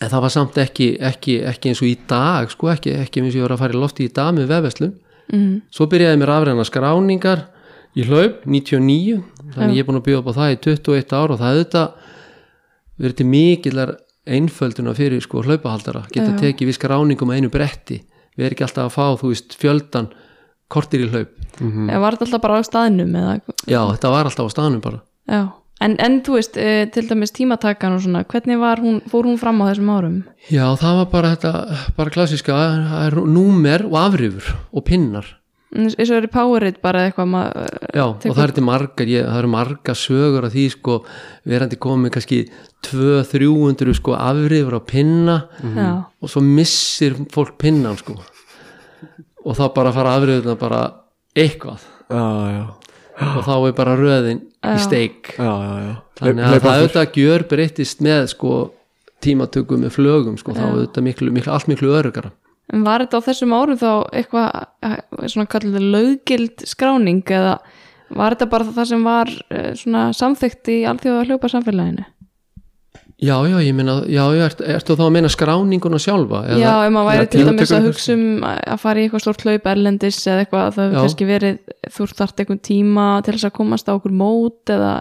[0.00, 3.34] en það var samt ekki, ekki, ekki eins og í dag sko, ekki, ekki eins
[3.34, 4.94] og ég var að fara í lofti í dag með vefverslun.
[5.30, 7.42] Mm, svo byrjaði mér afræðana skráningar
[7.94, 9.20] í hlaup 99
[9.54, 11.60] þannig ég er búin að bjóða upp á það í 21 ár og það er
[11.60, 11.84] þetta
[13.00, 13.92] verið til mikillar
[14.30, 16.04] einfölduna fyrir sko hlaupahaldara.
[16.12, 16.40] Geta Já.
[16.44, 18.00] tekið við skráningum á einu bretti.
[18.36, 20.10] Við erum ekki alltaf að fá þú veist fjöldan
[20.70, 21.32] kortir í hlaup.
[21.60, 21.90] Mm.
[22.00, 23.32] var þetta alltaf bara á staðnum eða,
[23.66, 25.00] já þetta var alltaf á staðnum bara.
[25.28, 25.42] Já,
[25.80, 29.40] en, en þú veist e, til dæmis tímatakan og svona hvernig var hún, fór hún
[29.40, 30.16] fram á þessum árum?
[30.50, 31.52] já það var bara þetta
[31.96, 35.36] bara klassiska það er númer og afrifur og pinnar.
[35.70, 39.06] Eins eins og er í Powerade bara eitthvað maður, Já, og það er til margar,
[39.06, 40.96] ég, það eru margar sögur af því sko,
[41.46, 42.38] verandi komið kannski
[42.88, 48.18] 200-300 sko afrifur á pinna já, og svo missir fólk pinnan sko.
[49.46, 50.80] Og þá bara fara afrifurna bara
[51.38, 51.86] eitthvað.
[52.10, 52.64] Já, já,
[53.20, 55.34] og þá er bara röðin í steik.
[55.36, 55.94] Já, já, já.
[56.20, 58.58] þannig að það auðvitað gjör breyttist með sko
[59.20, 62.32] tímatökum með flögum sko, þá auðvitað miklu, miklu, allt miklu örugara
[62.70, 64.48] en var þetta á þessum árum þá eitthvað
[64.86, 67.58] eh, svona kallið löggild skráning eða
[68.10, 72.06] var þetta bara það sem var eh, svona samþykkt í alþjóða hljópa samfélaginu?
[73.20, 76.38] Já, já, ég meina, já, já, ert, ertu þá að meina skráninguna sjálfa?
[76.48, 79.42] eða- Já, ef maður væri til dæmis að hugsa um að fara í eitthvað stórt
[79.44, 81.58] hlaup erlendis eða eitthvað, það hefur kannski verið
[81.92, 84.92] þú þarft einhvern tíma til þess að komast á okkur mót eða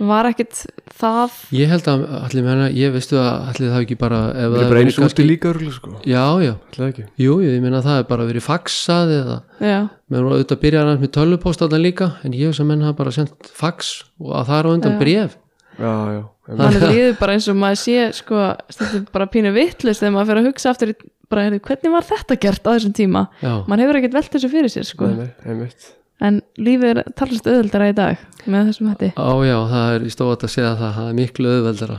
[0.00, 0.62] var ekkit
[0.96, 1.30] það?
[1.52, 4.70] Ég held að, allir meina, ég veistu að allir það ekki bara það það er
[4.70, 5.90] bara eins kannski- úti líka örugglega, sko.
[6.08, 7.04] Já, já, ætlaði ekki.
[7.20, 11.02] Jú, jú, ég meina það er bara verið faxað eða, já, menn auðvitað byrjar hann
[11.04, 12.80] með tölvupóstarna líka en ég veist að menn
[15.86, 18.42] og að það er þannig bara eins og maður sé sko,
[19.14, 20.96] bara pínu vittlust þegar maður fyrir að hugsa aftur í,
[21.30, 23.24] bara, heyrðu, hvernig var þetta gert á þessum tíma?
[23.40, 25.08] Já, maður hefur ekkert velt þessu fyrir sér sko.
[25.10, 25.90] nei, nei, einmitt.
[26.20, 29.12] En lífið er talast auðvöldara í dag með þessum hætti.
[29.16, 31.96] Á já, það er í stóðat að segja það það er miklu auðveldara.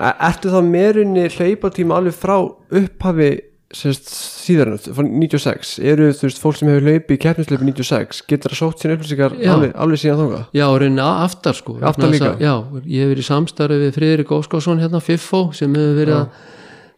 [0.00, 2.36] E- Ertu þá meirinni hlaupatíma alveg frá
[2.80, 3.30] upphafi
[3.70, 8.50] sérst, síðan, frá 96 eru þú veist fólk sem hefur hlaupið í keppnislaupi 96 getur
[8.50, 12.10] það sótt sín upplýsingar alveg, alveg síðan þóka já, og rauninni a- aftar sko Aftar
[12.10, 12.32] líka?
[12.34, 16.16] að- já, ég hef verið í samstarfi við Friðrik Óskásson hérna, Fiffó sem hefur verið
[16.16, 16.20] Já.
[16.24, 16.28] að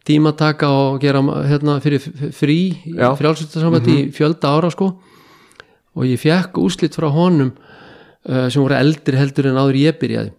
[0.03, 2.01] tímataka og gera hérna fyrir
[2.33, 2.57] frí
[2.89, 3.11] Já.
[3.13, 3.17] Mhm.
[3.21, 4.89] frjálsvöldarsambandi í fjölda ára sko
[5.95, 7.53] og ég fekk úslit frá honum
[8.23, 10.31] sem voru eldri heldur en áður ég byrjaði.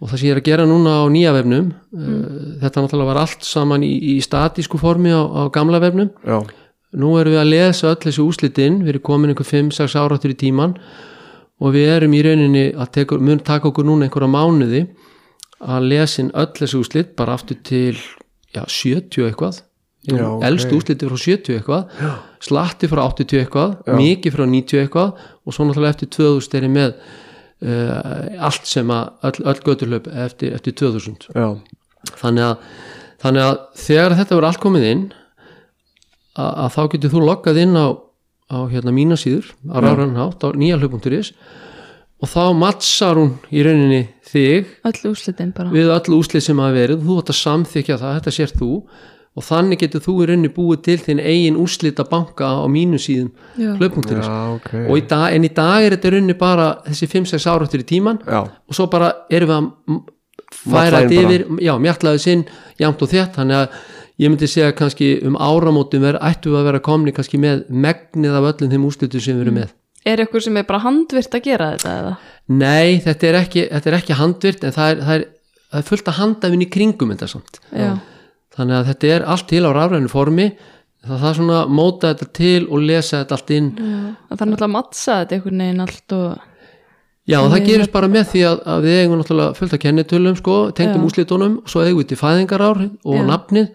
[0.00, 2.14] Og það sem ég er að gera núna á nýja vefnum uh,
[2.62, 6.08] þetta náttúrulega var allt saman í, í statísku formi á, á gamla vefnum.
[6.24, 6.38] Já,
[6.96, 10.38] nú erum við að lesa öll þessi úslitin við erum komin einhver 5-6 áráttur í
[10.40, 10.74] tíman
[11.60, 14.84] og við erum í rauninni að tekur, mun taka okkur núna einhverja mánuði
[15.60, 17.98] að lesin öll þessi úslit bara aftur til
[18.54, 19.60] já, 70 eitthvað
[20.08, 20.44] Já, ok.
[20.48, 22.12] elst úsliti frá 70 eitthvað já.
[22.40, 23.96] slatti frá 80 eitthvað Já.
[23.98, 25.10] mikið frá 90 eitthvað
[25.44, 26.94] og svo náttúrulega eftir 2000 er ég með
[27.68, 31.48] uh, allt sem að öll, öll göturlöp eftir, eftir 2000 já,
[32.22, 32.70] þannig að,
[33.26, 35.04] þannig að þegar þetta verður allt komið inn
[36.32, 37.86] að, að þá getur þú loggað inn á,
[38.48, 41.34] á hérna mína síður á ráranhátt á nýjalöp.is
[42.20, 46.76] og þá mattsar hún í rauninni þig öll úrslitin bara við öll úslið sem hafa
[46.76, 48.74] verið þú ætti að samþykja það, þetta sér þú
[49.38, 53.30] og þannig getur þú í rauninni búið til þinn eigin úslita banka á mínu síðum
[53.54, 53.76] Já.
[53.78, 54.70] hlaup.is já, ok.
[54.88, 57.86] Og í dag, en í dag er þetta í rauninni bara þessi 5-6 áráttur í
[57.86, 60.00] tíman Já, og svo bara erum við að
[60.60, 62.44] færa þetta yfir, já, mjallaði sinn
[62.80, 63.80] jæmt og þétt, þannig að
[64.20, 68.34] ég myndi segja kannski um áramótum ver, ættum við að vera komni kannski með megnið
[68.36, 69.70] af öllum þeim úrslutu sem við erum með.
[70.10, 72.12] Er ykkur sem er bara handvirt að gera þetta eða?
[72.60, 75.26] Nei, þetta er ekki, þetta er ekki handvirt en það er, það er,
[75.70, 77.60] það er fullt að handafinn í kringum þetta samt.
[77.70, 77.90] Já.
[78.56, 80.46] Þannig að þetta er allt til á rafrænu formi
[81.06, 84.68] það það svona að móta þetta til og lesa þetta allt inn það þarf náttúrulega
[84.68, 86.46] að mattsa þetta einhvern veginn allt og
[87.30, 90.36] Já, og það gerist bara með því að, að við eigum náttúrulega fullt að kennitölum
[90.38, 91.06] sko, tengdum Já.
[91.06, 93.22] úslitunum og svo eigum við til fæðingarár og Já.
[93.28, 93.68] nafnið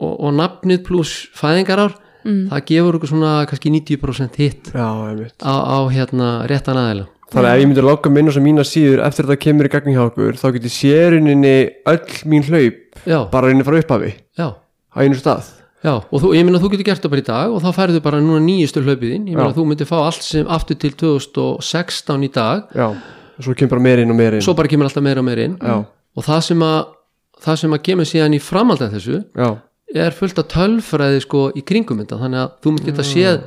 [0.00, 2.42] og, og nafnið pluss fæðingarár mm.
[2.52, 7.54] það gefur okkur svona kannski 90% hitt já, á, á hérna réttan aðeila Þannig að
[7.54, 9.70] ef ég myndi að logga minn og sem mína síður eftir að þetta kemur í
[9.70, 11.54] gagning hjá okkur þá getur séruninni
[11.92, 15.52] öll mín hlaup Já, bara rinni frá upphafi já, á einu stað.
[15.80, 18.02] Já og þú, ég meina þú getur gert það bara í dag og þá færðu
[18.04, 19.56] bara núna nýjustu hlaupiðin ég meina Já.
[19.56, 22.66] þú myndir fá allt sem aftur til 2016 í dag.
[22.76, 24.44] Já, og svo kemur bara meir inn og meir inn.
[24.44, 25.56] Svo bara kemur alltaf meira og meira inn.
[25.62, 26.78] Já, og það sem að
[27.40, 29.48] það sem að kemur síðan í framhald af þessu já,
[30.04, 32.18] er fullt af tölfræði sko í kringum þetta.
[32.26, 33.40] Þannig að þú mynd geta séð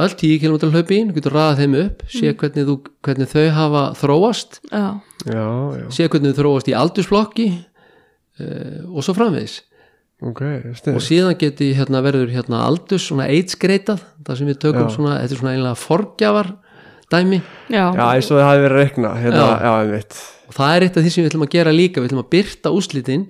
[0.00, 4.62] öll 10 km hlaupin, getur ræða þeim upp sé hvernig, þú, hvernig þau hafa þróast
[4.70, 4.86] já,
[5.26, 5.44] já,
[5.82, 5.84] já.
[5.92, 9.60] sé hvernig þau þróast í aldursflokki uh, og svo framvegis.
[10.22, 10.40] Ok,
[10.92, 14.92] og síðan geti hérna, verður hérna aldurs svona AIDS-greitað það sem við tökum Já.
[14.94, 16.50] svona, þetta er svona einlega forgjafar
[17.10, 19.56] dæmi já, Já, eins og það hafi verið að rekna hérna, Já.
[19.66, 20.20] já, einmitt.
[20.46, 22.30] Og það er eitt af því sem við ætlum að gera líka við ætlum að
[22.36, 23.24] byrta úslitin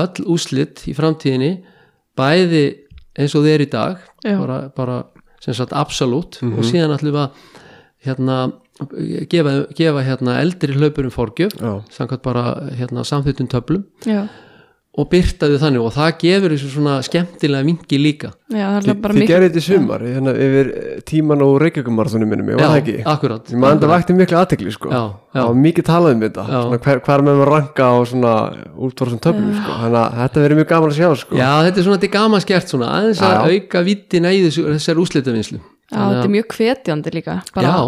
[0.00, 1.52] öll úslit í framtíðinni
[2.16, 2.64] bæði
[3.20, 4.38] eins og þeir í dag Já.
[4.40, 4.96] bara, bara
[5.44, 6.40] sem sagt absolutt.
[6.42, 7.30] Og síðan ætlum við að
[8.04, 8.38] hérna,
[9.32, 11.54] gefa, gefa hérna eldri hlaupurum forgjöf
[11.94, 12.44] samkvæmt bara
[12.78, 13.84] hérna, samþýttum töflum.
[14.08, 14.24] Já,
[14.94, 18.28] og byrta þau þannig og það gefur þessu svona skemmtilega vingi líka.
[18.54, 21.42] Já, það Þi, er bara þið mikil gerði þetta í sumar hérna, yfir eh, tíman
[21.42, 22.94] og reykjökumarþunum minnum, ég var það ekki?
[23.10, 23.50] Akkurat.
[23.50, 24.92] Ég maður þetta vakti miklu aðtekli sko.
[24.94, 25.40] Já, já.
[25.40, 26.46] Það var mikið talað um þetta.
[26.52, 28.34] Svona, hver, hver með maður ranka á svona
[28.86, 29.78] út frá svona töflum sko.
[29.82, 31.38] Þannig að þetta verið mjög gaman að sjá sko.
[31.42, 35.02] Já, þetta er svona til gaman skert svona aðeins að auka vittina í þessu, þessar
[35.02, 35.58] úslitavinslu
[35.90, 37.82] já, þetta er mjög hvetjandi líka bara Já.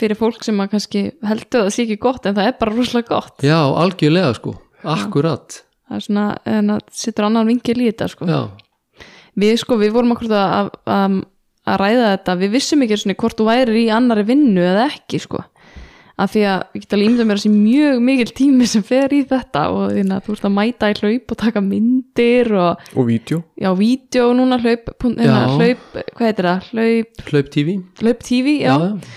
[0.00, 2.76] fyrir fólk sem að kannski heldur að það sé ekki gott en það er bara
[2.76, 3.34] rosalega gott.
[3.46, 8.30] Já, algjörlega sko, akkurat það er svona, en það sittur annan vingil í þetta sko.
[8.30, 8.40] Já,
[9.44, 11.20] við sko, við vorum okkur að, að,
[11.70, 15.20] að ræða þetta, við vissum ekki svona hvort þú værir í annari vinnu eða ekki
[15.26, 15.42] sko.
[16.20, 19.22] Af því að við getum límda mér að sé mjög mikil tími sem fer í
[19.30, 23.06] þetta og því að þú ert að mæta í hlaup og taka myndir og Og
[23.08, 23.38] vídeo.
[23.56, 25.54] Já, vídeo núna hlaup, hérna, Já.
[25.56, 28.90] hlaup hvað heitir það, hlaup, hlaup TV hlaup TV já, já.
[28.90, 29.16] Eh,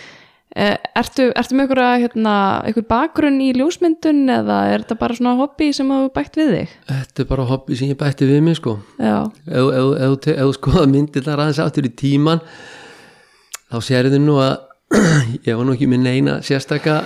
[0.54, 2.34] ertu, ertu með einhverja hérna,
[2.68, 6.76] einhver bakgrunn í ljósmyndun eða er þetta bara svona hobby sem hafa bætt við þig?
[6.92, 8.76] Þetta er bara hobby sem ég bætti við mig sko.
[9.02, 9.18] Já,
[9.50, 12.44] ef þú skoða myndir þar aðeins áttur í tíman
[13.72, 14.54] þá sérðu nú að
[15.48, 17.00] ég var nú ekki með neina sérstaka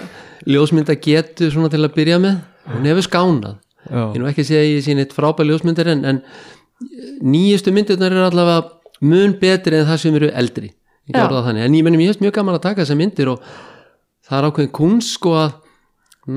[0.48, 2.42] ljósmynda getu svona til að byrja með.
[2.68, 3.62] Hún hefur skánað.
[3.88, 6.20] Já, ég er nú ekki að segja að ég sé neitt frábæð ljósmyndir en, en
[7.24, 10.74] nýjustu myndirnar eru allavega mun betri en það sem eru eldri
[11.08, 13.52] ég það þannig, en ég menn mér hefst mjög gaman að taka þessar myndir og
[14.28, 15.54] það er ákveðin kunst sko að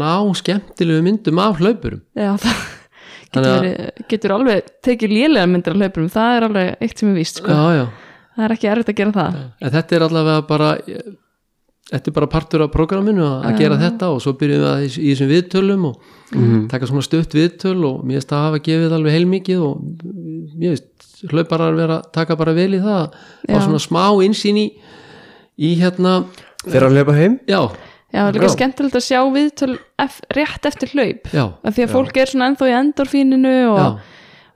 [0.01, 2.05] ná skemmtilegu myndum af hlaupurum.
[2.15, 2.61] Já það
[3.31, 7.19] getur, verið, getur alveg tekið lélega myndir af hlaupunum, það er alveg eitt sem er
[7.19, 7.57] víst sko.
[7.57, 7.85] já, já,
[8.37, 9.41] það er ekki erfitt að gera það.
[9.61, 10.71] En þetta er allavega bara
[11.91, 14.85] þetta er bara partur af prógraminu að, að gera þetta og svo byrjum við að
[14.87, 16.09] í, í þessum viðtölum og
[16.71, 19.81] taka svona stutt viðtöl og mér finnst það hafa gefið alveg heilmikið og
[20.55, 23.57] mér finnst hlauparar vera taka bara vel í það Já.
[23.57, 24.69] og svona smá insýn í,
[25.61, 26.23] í hérna
[26.61, 27.39] Þeir að hlaupa heim?
[27.49, 27.63] Já,
[28.11, 28.55] Já, líka Já.
[28.57, 31.29] skemmtilegt að sjá viðtöl ef, rétt eftir hlaup.
[31.31, 33.87] Já, af því að fólk er svona ennþá í endorfíninu og, já,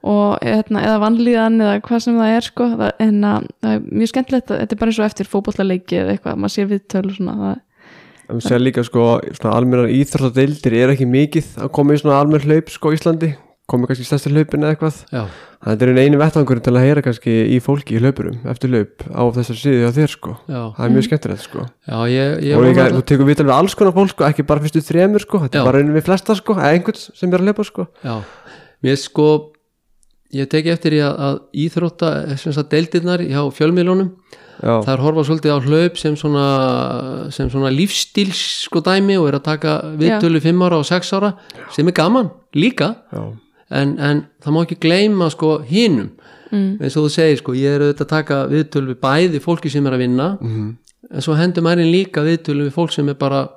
[0.05, 2.67] og hérna, eða vanlíðan eða hvað sem það er sko.
[2.75, 6.01] Það, en að, það er mjög skemmtilegt að þetta er bara eins og eftir fótbollaleiki
[6.03, 7.63] eða eitthvað, maður sér viðtöl og svona, það,
[8.25, 9.03] Það sér líka sko,
[9.37, 13.35] svona almennar íþróttadeildir er ekki mikið að koma í svona almenn hlaup sko Íslandi.
[13.69, 14.97] Komið kannski í stærsti hlaupin eða eitthvað.
[15.13, 15.23] Já,
[15.65, 19.23] Þetta er einu vettvangur til að heyra kannski í fólki í hlaupurum eftir hlaup á
[19.33, 20.35] þessar síðu á þér sko.
[20.45, 21.65] Já, Það er mjög skemmtilegt sko.
[21.89, 24.65] Já ég, ég og líka, þú tekur vital við alls konar fólk sko, ekki bara
[24.65, 25.63] fyrstu þremur sko, þetta Já.
[25.63, 27.87] er bara einu við flesta sko, eða einhvern sem er að hlaupa sko.
[28.05, 28.17] Já,
[28.85, 29.29] mér sko
[30.35, 34.11] ég teki eftir í að, að íþrótta sem sagt deildirnar hjá fjölmiðlunum
[34.63, 36.45] Já, er horfa svolítið á hlaup sem svona,
[37.35, 41.33] sem svona lífstíls sko dæmi og er að taka viðtölu 5 ára og 6 ára
[41.75, 42.93] sem er gaman líka.
[43.11, 43.25] Já,
[43.81, 46.13] en, en það má ekki gleyma sko hinum.
[46.55, 49.73] Mm, eins og þú segir sko ég er auðvitað að taka viðtölu við bæði fólki
[49.73, 50.67] sem er að vinna mhm,
[51.11, 53.55] en svo hendur mærin líka viðtölu við fólk sem er bara að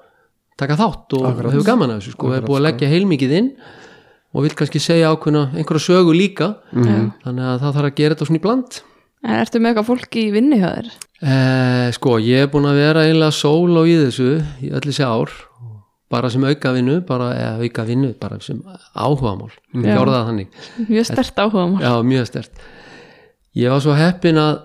[0.57, 1.53] taka þátt og Akkurat.
[1.53, 2.67] hefur gaman af þessu sko, Akkurat, hefur búið að sko.
[2.67, 3.51] leggja heilmikið inn
[4.33, 6.55] og vil kannski segja ákveðna einhverja sögu líka.
[6.71, 7.11] Mhm.
[7.23, 8.79] þannig að það þarf að gera þetta svona í bland.
[9.23, 10.89] En ertu með eitthvað fólk í þér?
[11.21, 15.31] eh, sko ég er búin að vera einlega sóló í þessu í öll þessi ár.
[16.09, 18.61] Bara sem auka vinnu bara, eða auka vinnu, bara sem
[18.95, 19.51] áhugamál.
[19.73, 19.97] Já.
[19.97, 20.47] gjörða það þannig.
[20.87, 22.51] Mjög stert áhuga mál Já, mjög stert
[23.57, 24.61] Ég var svo heppin að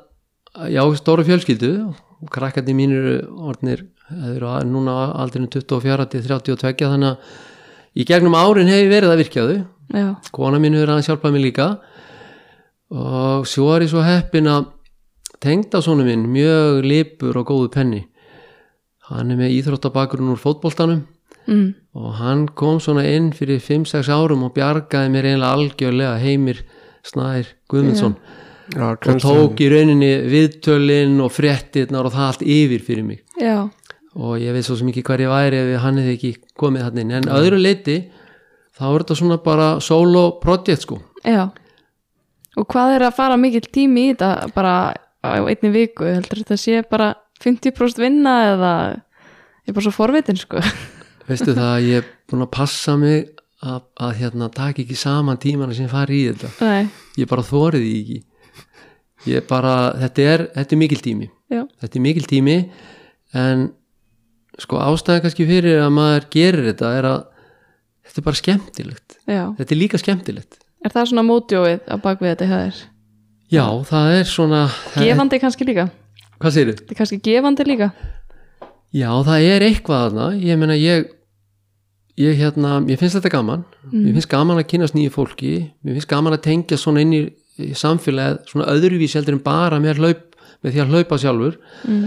[0.55, 1.71] að ég á stóru fjölskyldu.
[2.23, 7.19] Og krakkandi mínir eru orðnir þeir eru núna á aldrinu 24 til 32 þannig að
[7.97, 9.59] í gegnum árin hef ég verið að virkja þau.
[9.93, 11.67] Já, kona mín hefur aðeins hjálpað mér líka.
[12.93, 14.71] Og svo er ég svo heppin að
[15.43, 18.05] tengda svona minn mjög lipur og góðu penni.
[19.09, 21.03] Hann er með íþróttabakurinn úr fótboltanum.
[21.43, 26.15] Mm, og hann kom svona inn fyrir 5-6 árum og bjargaði mér einlega algjörlega.
[26.23, 26.63] Heimir
[27.03, 28.15] Snær Guðmundsson.
[28.15, 28.93] Já.
[28.95, 33.25] Og tók í rauninni viðtölin og fréttirnar og það allt yfir fyrir mig.
[33.41, 33.67] Já,
[34.19, 37.15] og ég veit svo ekki hver ég væri ef hann hefði ekki komið hann inn.
[37.21, 37.97] En öðru leiti
[38.77, 40.99] þá er þetta svona bara solo project sko.
[41.25, 41.49] Já.
[42.59, 44.75] Og hvað er að fara mikill tími í þetta bara
[45.23, 50.41] á einni viku, heldur þetta sé bara 50% vinna eða ég er bara svo forvitin
[50.41, 50.61] sko?
[51.29, 53.31] Veistu það að ég er búin að passa mig
[53.63, 56.51] að, að hérna taka ekki saman tímana sem fari í þetta.
[56.67, 56.91] Nei,
[57.23, 58.19] ég bara þórið ekki.
[59.31, 61.29] Ég bara, þetta er, þetta er mikil tími.
[61.53, 62.57] Já, þetta er mikil tími
[63.39, 63.69] en
[64.61, 67.21] sko ástæðan kannski fyrir að maður gerir þetta er að
[68.07, 69.19] þetta er bara skemmtilegt.
[69.25, 69.45] Já.
[69.59, 70.59] Þetta er líka skemmtilegt.
[70.83, 72.83] Er það svona mótjóið á bakvið þetta hjá þér?
[73.53, 75.89] já, það er svona það er, Gefandi kannski líka?
[76.41, 77.91] hvað segir Þetta er kannski gefandi líka?
[78.93, 81.11] Já, það er eitthvað þarna, ég meina ég
[82.21, 83.63] ég hérna, ég finnst þetta gaman.
[83.89, 85.53] Mér finnst gaman að kynast nýju fólki.
[85.81, 87.23] Mér finnst gaman að tengja svona inn í,
[87.57, 91.57] í samfélagið, svona öðruvís heldur en bara með, hlaup, með því að hlaupa sjálfur.
[91.89, 92.05] Mm.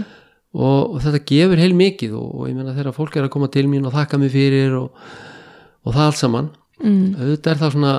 [0.56, 3.48] Og, og þetta gefur heil mikið og, og ég meina þegar fólk er að koma
[3.52, 5.06] til mín og þakka mig fyrir og,
[5.86, 7.14] og það allt saman Mm.
[7.16, 7.90] auðvitað er það svona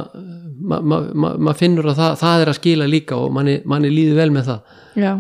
[0.69, 3.89] maður ma, ma, ma finnur að það, það er að skila líka og manni, manni
[3.89, 5.13] líður vel með það Já,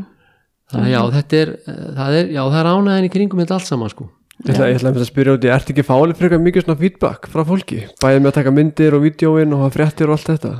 [0.69, 1.51] þannig að já, þetta er,
[1.97, 4.05] það er já, það er ánæðin í kringum þetta allt saman sko
[4.45, 7.25] Ég ætla, ég ætla að spyrja út í, ert ekki fálið frekar mikið svona feedback
[7.33, 7.79] frá fólki?
[7.97, 10.51] Bæðið með að taka myndir og vídjóin og hafa fréttir og allt þetta?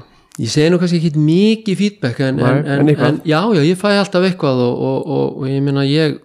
[0.41, 3.21] Ég segi nú kannski ekki mikið feedback en, Nei, en, en en, eitthvað.
[3.29, 6.17] já, já, ég fæ alltaf eitthvað og, og, og, og ég meina ég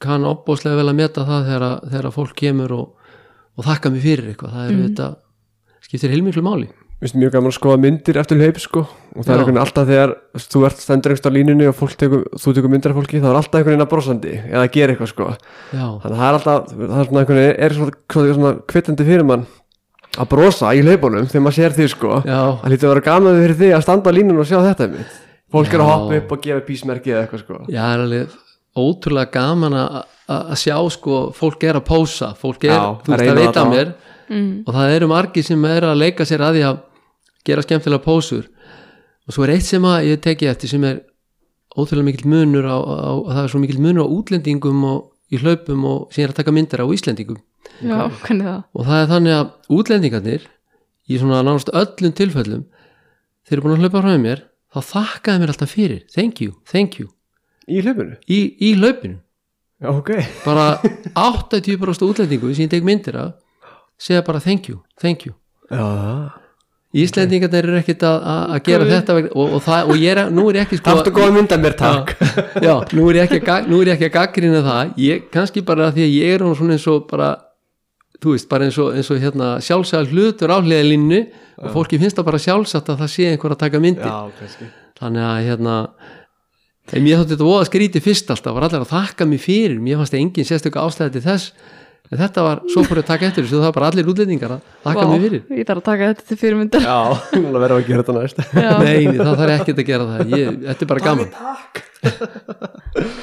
[0.00, 2.86] kann opbóðslega vel að meta það þegar, að- þegar að fólk kemur og,
[3.58, 4.84] og þakka mig fyrir eitthvað, það er Mm.
[4.88, 5.08] þetta
[5.84, 6.68] skiptir heilmiklu máli.
[7.00, 8.80] Mér finnst mjög gaman að skoða myndir eftir hlaup sko.
[9.16, 9.40] Og það er Já.
[9.40, 12.68] einhvern veginn alltaf þegar þú ert stendur einhvern á línunni og fólk tekur, þú tekur
[12.74, 15.28] myndir af fólki þá er alltaf einhvern veginn að brosandi eða að gera eitthvað sko.
[15.72, 18.52] Já, þannig að það er alltaf, það er svona einhvern veginn er svona, svona, svona
[18.68, 19.46] kvittandi fyrir mann
[20.20, 22.12] að brosa í hlaupunum þegar maður sér því sko.
[22.28, 24.90] Já, það hlýtur að vera gaman fyrir því að standa á línunni og sjá þetta
[24.92, 25.18] mitt
[25.50, 25.96] fólk er að Já.
[25.96, 27.54] hoppa upp og gefa písmerki eða eitthvað sko.
[27.72, 28.28] Já, er alveg
[28.76, 29.88] ótrúlega gaman að
[30.30, 33.60] að- að sjá sko, fólk er að pósa fólk er, Já, þú veist að veita
[33.64, 33.70] það.
[33.74, 33.88] mér
[34.30, 34.62] mm.
[34.66, 36.78] og það eru margir sem er að leika sér að því að
[37.44, 38.46] gera skemmtilega pósur
[39.26, 41.00] og svo er eitt sem að ég teki eftir sem er
[41.76, 45.38] ótrúlega mikill munur á, á, á það er svo mikill munur á útlendingum og í
[45.42, 47.38] hlaupum og síðan að taka myndir á Íslendingum
[47.82, 48.62] Já, hvernig það?
[48.74, 50.46] og það er þannig að útlendingarnir
[51.10, 52.64] í svona nánast öllum tilfellum
[53.46, 54.42] þeir eru búin að hlaupa frá mér
[54.74, 57.08] þá þakkaði mér alltaf fyrir thank you, thank you
[57.70, 59.18] í hlaupinu, í, í hlaupinu.
[59.80, 60.10] Já ok.
[60.48, 60.66] Bara
[61.16, 63.32] 80% útlendingu sem ég tek myndir af
[64.00, 65.34] segja bara thank you, thank you.
[65.70, 66.30] Já,
[66.90, 68.24] Íslendingarnir eru ekkit að,
[68.66, 68.92] gera Guð.
[68.96, 71.34] þetta vegna- og, og, það, og ég er, nú er ég ekki sko Aftur góða
[71.36, 72.16] mynda mér takk.
[72.64, 74.90] Já, nú er ég ekki að, gag- nú er ég ekki að gaggrina það.
[74.98, 77.28] Ég, kannski bara því að ég er svona eins og bara
[78.20, 81.20] þú veist, bara eins og, eins og hérna sjálfsæðal hlutur áhliða linnu
[81.60, 84.10] og fólki finnst það bara sjálfsagt að það sé einhver að taka myndir.
[84.10, 84.70] Já, kannski.
[84.98, 85.76] Þannig að hérna
[86.90, 90.00] en mér þótti þetta voða skríti fyrst alltaf var allir að þakka mig fyrir, mér
[90.00, 91.52] fannst engin sérstök ástæði til þess.
[92.10, 94.52] En þetta var, svo fór ég að taka eftir þessu það var bara allir útlendingar
[94.56, 95.42] að þakka mig fyrir.
[95.54, 96.82] Ég þarf að taka þetta til fyrirmyndar.
[96.82, 97.00] Já,
[97.36, 98.36] verðum við að gera þetta næst.
[98.82, 100.34] Nei, það þarf ekkert að gera það.
[100.34, 101.30] Ég, þetta er bara gaman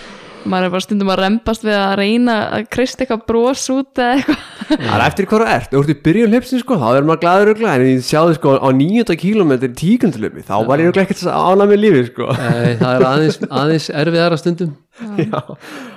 [0.47, 4.13] Maður er bara stundum að rembast við að reyna að krist eitthvað bros út eða
[4.17, 4.45] eitthvað.
[4.67, 7.21] Það er eftir hvað þú ert, þú ert í byrjun hlipsin sko, þá er maður
[7.25, 11.07] glaður og glaður en ég sjáði sko á 900 km tíkundlöfi, þá var ég örugglega
[11.07, 12.29] ekkert að ána með lífi sko.
[12.37, 14.73] Nei, það er aðeins, aðeins erfiðara stundum.
[15.21, 15.39] Já,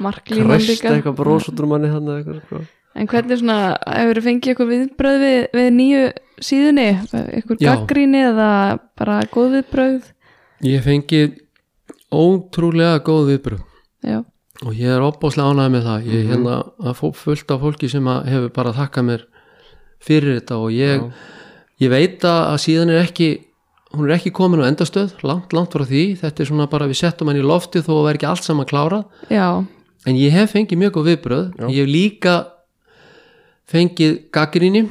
[0.05, 0.95] Marklínan kresta líka.
[0.99, 2.63] Eitthvað bros út úr manni hann eitthvað sko.
[3.01, 6.01] En hvernig svona, hefur þið fengið eitthvað viðbröð við, við nýju
[6.43, 6.87] síðunni?
[7.15, 8.49] Eitthvað gaggríni eða
[8.99, 10.09] bara góð viðbröð
[10.67, 11.21] Ég fengi
[12.11, 13.63] ótrúlega góð viðbröð
[14.11, 14.19] Já,
[14.65, 16.09] og ég er opbáslega ánægð með það.
[16.11, 16.57] Ég er hérna
[16.91, 19.27] að fullt af fólki sem að hefur bara þakkað mér
[20.01, 21.07] fyrir þetta og ég,
[21.81, 23.31] ég veit að síðan er ekki
[23.97, 26.05] hún er ekki komin á endastöð, langt, langt frá því.
[26.21, 28.69] Þetta er svona bara við settum hann í lofti þó að vera ekki allt saman
[28.71, 29.07] klárað.
[29.33, 29.65] Já,
[30.09, 32.35] en ég hef fengið mjög góð viðbröð ég hef líka
[33.71, 34.87] fengið gaggrinni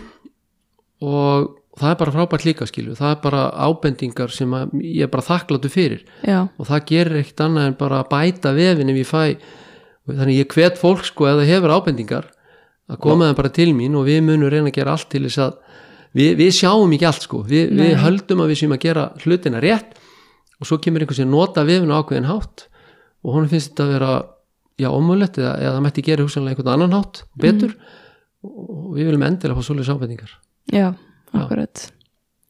[1.04, 5.26] og það er bara frábært líka skilu það er bara ábendingar sem ég er bara
[5.26, 6.04] þakkláttu fyrir.
[6.28, 9.24] Já, og það gerir ekkert annað en bara að bæta vefin ef ég fæ
[10.10, 12.30] þannig ég hvet fólk sko ef það hefur ábendingar
[12.90, 15.44] að koma það bara til mín og við munum reyna að gera allt til þess
[15.46, 15.58] að
[16.18, 17.44] við, við sjáum ekki allt sko.
[17.48, 19.98] Við, við höldum að við séum að gera hlutina rétt
[20.60, 22.66] og svo kemur einhvers að nota vefin ákveðin hátt
[23.24, 24.14] og honum finnst þetta að vera
[24.80, 27.76] já, ómögulegt eða, eða það mætti gera hugsanlega einhvern annan hátt betur.
[28.40, 30.34] Og við viljum endilega fá svolítið ábendingar.
[30.72, 30.88] Já,
[31.34, 31.86] akkurat.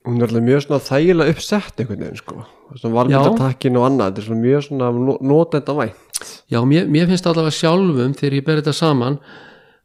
[0.07, 2.45] Hún er alltaf mjög svona þægilega uppsett einhvern veginn sko.
[2.77, 6.21] Svona valmyndatakkin og annað, þetta er svona mjög svona no- notenda vænt.
[6.51, 9.19] Já, mér, mér finnst allavega sjálfum þegar ég ber þetta saman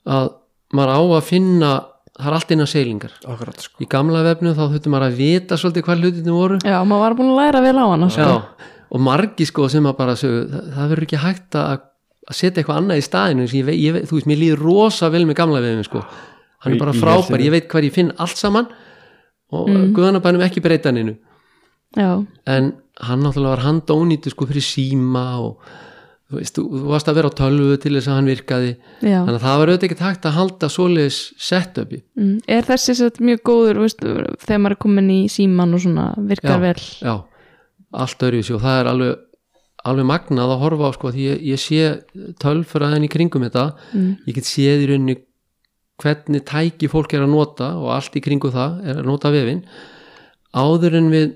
[0.07, 0.31] að
[0.75, 1.73] maður á að finna
[2.15, 3.17] það er allt innan seilingar.
[3.27, 3.81] Akkurat sko.
[3.83, 6.59] Í gamla vefnu þá þurftum maður að vita svolítið hvað hlutinu voru.
[6.63, 8.37] Já, maður var búin að læra vel á hana sko.
[8.95, 11.83] Og margi sko sem að bara sögu, það, það verður ekki hægt að,
[12.31, 15.39] að setja eitthvað annað í staðinu ég, ég, þú veist, mér líður rosa vel með
[15.41, 16.05] gamla vefnu sko.
[16.65, 18.69] hann er bara frábær, ég veit hvað ég finn allt saman
[19.55, 19.89] og mm.
[19.97, 25.59] guðanabænum ekki breyta já, en hann náttúrulega var handónýttu sko fyrir síma og
[26.31, 29.21] þú veist, þú, varst að vera á tölvu til þess að hann virkaði já.
[29.21, 32.41] þannig að það var auðvitað ekki hægt að halda svoleiðis setupi Mm.
[32.47, 36.61] Er þessi sett mjög góður veist, þegar maður er komin í síman og svona virkar
[36.63, 37.15] vel já,
[37.93, 39.23] allt öðruvísi og það er alveg
[39.85, 41.89] alveg magnað að horfa á sko því ég, ég sé
[42.41, 44.11] tölfræðin í kringum þetta mm.
[44.29, 45.17] ég get séð í rauninni
[46.03, 49.61] hvernig tæki fólk er að nota og allt í kringu það er að nota vefin
[50.55, 51.27] áður en við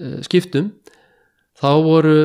[0.00, 0.72] uh, skiptum
[1.56, 2.16] þá voru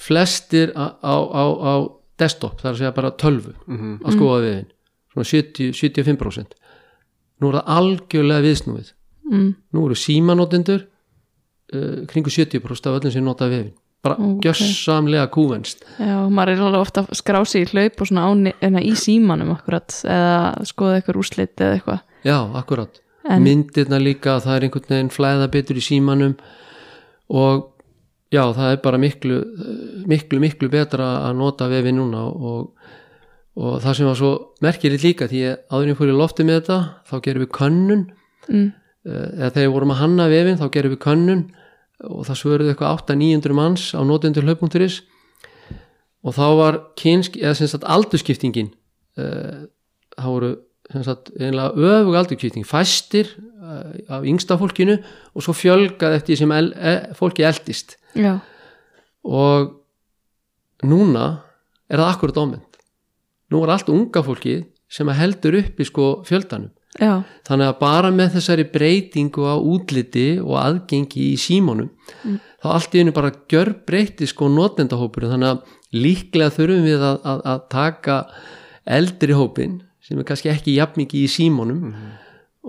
[0.00, 1.74] flestir á, á, á,
[2.20, 3.98] desktop, það er að segja bara tölvu Mhm.
[4.04, 4.70] að skoða vefin
[5.12, 6.56] svona 70, 75%
[7.40, 8.92] nú er það algjörlega viðsnúið.
[9.30, 9.54] Mm.
[9.72, 10.80] nú eru símanótendur
[11.74, 14.40] uh, kringu 70% af öllum sem nota vefin bara Ok.
[14.46, 15.82] gjössamlega kúvenst.
[15.98, 18.80] Já, maður er alveg ofta að skrá sig í hlaup og svona á, ne- hérna,
[18.80, 22.00] í símanum akkurat eða skoða eitthvað úrslit eða eitthvað.
[22.24, 26.34] Já, akkurat En- myndirna líka, það er einhvern veginn flæða betur í símanum
[27.30, 27.66] og
[28.32, 29.36] já, það er bara miklu
[30.06, 32.72] miklu, miklu betra að nota vefi núna og,
[33.56, 34.32] og það sem var svo
[34.62, 36.78] merkilegt líka því að áður ég fór í lofti með þetta
[37.10, 38.04] þá gerum við könnun.
[38.48, 38.72] Mm.
[39.06, 41.42] eh, eða þegar við vorum að hanna vefin þá gerum við könnun
[42.08, 45.00] og það svöruðu eitthvað 800-900 manns á notendur hlaup.is
[46.20, 48.72] og þá var kynsk, eða sem sagt aldurskiptingin
[49.20, 49.66] uh,
[50.16, 50.50] þá voru
[50.90, 53.30] sem sagt einlega öfug aldurskipting fæstir
[53.62, 54.98] uh, af yngsta fólkinu
[55.34, 57.94] og svo fjölgað eftir sem el, e, fólki eldist.
[58.18, 58.40] Já,
[59.24, 59.76] og
[60.82, 61.44] núna
[61.90, 62.78] er það akkurat ómynd
[63.52, 67.12] nú er allt unga fólki sem heldur upp í sko fjöldanum já,
[67.46, 71.90] þannig að bara með þessari breytingu á útliti og aðgengi í símónum
[72.60, 77.20] þá allt í einu bara gjör breyti sko notendahópur þannig að líklega þurfum við að,
[77.24, 78.16] að, að taka
[78.98, 81.94] eldri hópin sem er kannski ekki jafn mikið í símónum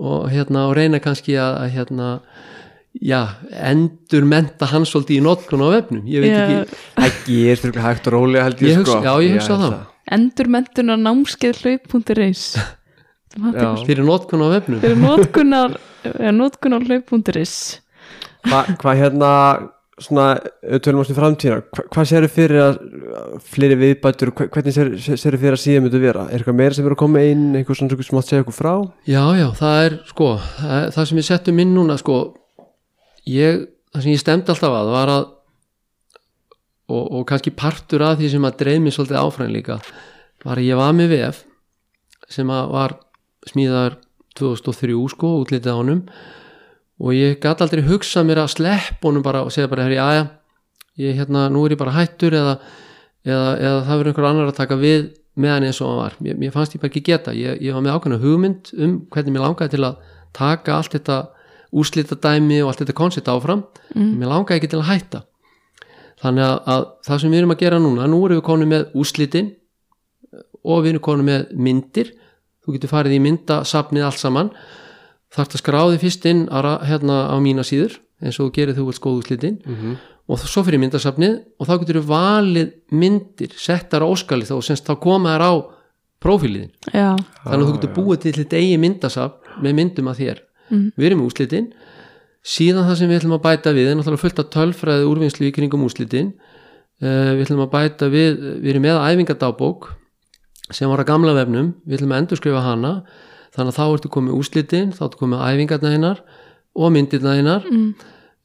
[0.02, 2.08] og hérna og reyna kannski að, að hérna
[3.02, 3.20] já,
[3.72, 6.42] endur menta hans svolítið í notkun á vefnum, ég veit Já.
[6.44, 9.56] ekki Það gerst þurrlega hægt og rólega held ég, Ég hugsa- sko já, ég hugsa
[9.56, 9.82] held það.
[10.18, 12.62] endurmentunar námskeið hlaup.is Já.
[13.86, 14.82] fyrir notkun á vefnum.
[14.82, 15.78] Fyrir notkunar
[16.34, 17.54] notkunar hlaup.is
[18.42, 19.32] Hvað hva hérna
[20.02, 22.78] svona, ást í framtíðina hva, hvað séru fyrir að
[23.52, 26.88] fleiri viðbætur, hva, hvernig séru sér fyrir að síðan myndu vera, er eitthvað meira sem
[26.88, 28.72] er að koma inn einhver svona sem mátt segja okkur frá?
[29.06, 32.18] Já, já, það er sko það, það sem við settum inn núna sko
[33.30, 33.62] ég,
[33.92, 35.30] það sem ég stemdi alltaf að var að
[36.92, 39.78] og, og kannski partur af því sem að dreif mér svolítið áfram líka
[40.42, 41.44] var að ég var með VF
[42.32, 42.98] sem að var
[43.50, 43.98] smíðar
[44.38, 46.04] 2003 sko, útlitið á honum.
[47.02, 50.28] Og ég gæti aldrei hugsað mér að slepp honum bara og segja bara, herri, aðja
[51.00, 52.56] ég hérna, nú er ég bara hættur eða,
[53.24, 56.16] eða, eða það verður einhver annar að taka við með hann eins og hann var.
[56.20, 59.36] Mér, mér fannst ég bara ekki geta, ég, ég var með ákveðna hugmynd um hvernig
[59.36, 61.18] mér langaði til að taka allt þetta
[61.72, 63.64] úrslita dæmi og allt þetta koncept áfram.
[63.96, 64.16] Mm.
[64.20, 65.22] mér langaði ekki til að hætta.
[66.22, 68.92] Þannig að, að það sem við erum að gera núna nú erum við konum með
[69.00, 69.48] úrslitin
[70.62, 72.12] og við erum konum með myndir
[72.66, 74.50] þú getur farið í myndasafnið allt saman.
[75.32, 78.84] Þarfst að skráði fyrst inn að, hérna á mína síður eins og þú gerir þú
[78.88, 79.94] vilt skoðu úrslitin Mhm.
[80.28, 84.86] og svo fyrir myndasafnið og þá getur við valið myndir settar á óskalið og semst
[84.86, 85.52] þá koma þær á
[86.22, 90.38] prófíliðin já, þannig að þú getur búið til þitt eigi myndasafn með myndum að þér.
[90.70, 91.66] Við erum með úrslitin.
[92.42, 95.52] Síðan það sem við ætlum að bæta við er náttúrulega fullt af tölfræði úrvinnslu í
[95.52, 96.32] kringum úrslitin.
[97.02, 99.90] Uh, við ætlum að bæta við við erum með æfingadábók
[100.76, 101.72] sem var að gamla vefnum.
[101.86, 102.92] Við ætlum að endurskrifa hana.
[103.52, 106.20] Þannig að þá ertu komið úrslitin þá ertu komið æfingarna hinnar
[106.72, 107.88] og myndirna hinnar mm.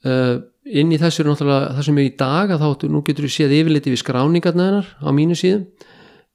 [0.03, 0.33] uh,
[0.67, 3.27] inn í þessu er náttúrulega það sem er í dag að þá áttu, nú getur
[3.27, 5.63] við séð yfirliti við skráningarna hennar á mínu síðum.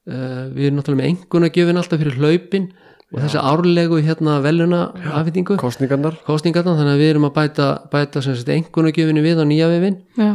[0.09, 2.71] Uh, við erum náttúrulega með enguna gjöfin alltaf fyrir hlaupin
[3.13, 4.81] og þessi árlegu hérna veluna
[5.13, 5.59] afhendingu.
[5.61, 8.25] Kostningarnar kostningarna þannig að við erum að bæta, bæta
[8.57, 10.33] enguna gjöfinu við á nýja vefin já,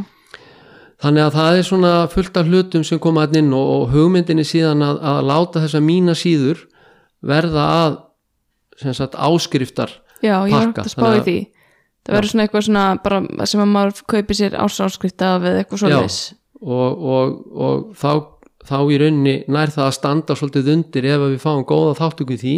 [1.03, 4.45] þannig að það er svona fullt af hlutum sem koma að inn og, og hugmyndinni
[4.47, 6.63] síðan að, að láta þessa mína síður
[7.25, 7.99] verða að
[8.81, 11.37] sem sagt áskriftar já, ég var Pakka, hægt að spá í því.
[12.07, 15.77] Það verður svona eitthvað svona bara sem að maður kaupi sér ásáskrifta af eða eitthvað
[15.77, 15.83] Já.
[15.83, 16.19] svoleiðis
[16.61, 18.11] og, og, og þá,
[18.69, 22.41] þá í rauninni nær það að standa svolítið undir ef við fáum góða þáttöku í
[22.41, 22.55] því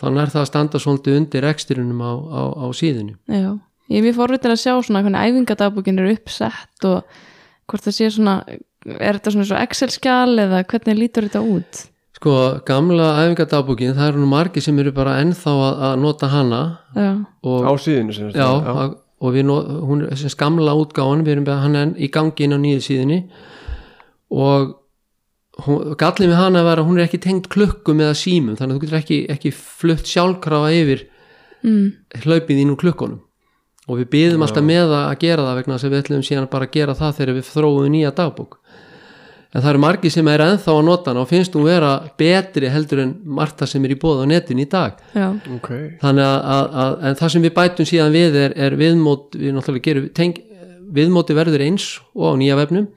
[0.00, 3.18] þá nær það að standa svolítið undir ekstrinum á, á, á síðunni.
[3.28, 3.50] Já,
[3.92, 7.20] ég er mjög forvitin að sjá svona hvernig æfingadagbokin er uppsett og
[7.68, 11.82] hvort það sé svona er þetta svona svo Excel-skjal eða hvernig lítur þetta út?
[12.18, 12.32] Sko
[12.66, 16.62] gamla æfingardagbókin það eru nú margir sem eru bara ennþá að, að nota hana.
[16.96, 17.10] Já,
[17.46, 18.40] og, á síðinu sem sagt.
[18.40, 22.08] já, að- og við not, hún er þessi gamla útgáðan við erum hann er í
[22.14, 23.20] gangi inn á nýju síðunni.
[24.30, 24.74] Og
[25.66, 28.78] hún, gallið með hana var að hún er ekki tengt klukkum eða símum þannig að
[28.78, 31.02] þú getur ekki, ekki flutt sjálfkrafa yfir
[31.66, 31.86] mm,
[32.24, 33.22] hlaupið inn úr klukkunum
[33.88, 36.68] og við byðum alltaf með að gera það vegna þess að við ætlum síðan bara
[36.68, 38.58] að gera það þegar við þróum nýja dagbók.
[39.48, 42.68] En það eru margir sem er ennþá að nota hana og finnst hún vera betri
[42.68, 44.98] heldur en margt það sem er í bóð á netinu í dag.
[45.16, 45.70] Já, ok.
[46.02, 49.56] Þannig að, að, að en það sem við bætum síðan við er, er viðmót við
[49.56, 50.36] náttúrulega gerum teng,
[50.98, 52.90] viðmóti verður eins og á nýja vefnum.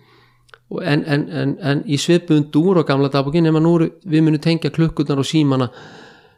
[0.71, 4.71] Og en, en, en, en í svipun dúr á gamla nú eru- við munum tengja
[4.75, 5.69] klukkurnar og símana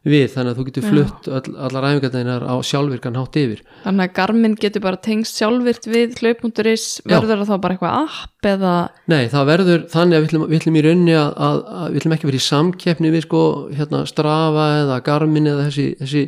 [0.03, 3.61] við þannig að þú getur flutt all, allar æfingarnar á sjálfvirkan hátt yfir.
[3.85, 8.49] Þannig að Garmin getur bara tengst sjálfvirt við hlaup.is verður það þá bara eitthvað app
[8.51, 8.73] eða?
[9.13, 12.01] Nei, það verður þannig að við ætlum, við ætlum í rauninni að, að, að við
[12.01, 16.23] ætlum ekki verið í samkeppni við sko hérna Strava eða Garmin eða þessi, þessi,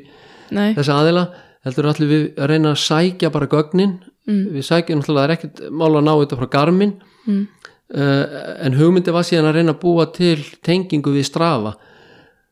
[0.78, 1.26] þessi aðila
[1.68, 3.98] heldur allir við að reyna að sækja bara gögnin.
[4.26, 4.56] Mm.
[4.56, 6.96] við sækjum náttúrulega það er ekkert mál að ná þetta frá Garmin.
[7.26, 7.44] Mm.
[8.00, 8.24] uh,
[8.66, 11.76] en hugmyndi var síðan að reyna að búa til tengingu við Strava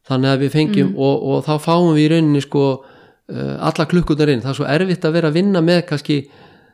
[0.09, 4.33] þannig að við fengjum og, og þá fáum við í rauninni sko uh, alla klukkunar
[4.33, 6.19] inn, það er svo erfitt að vera að vinna með kannski,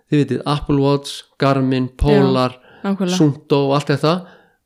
[0.09, 2.57] þið vitið, Apple Watch Garmin, Polar
[3.11, 4.15] Sundo og allt þetta.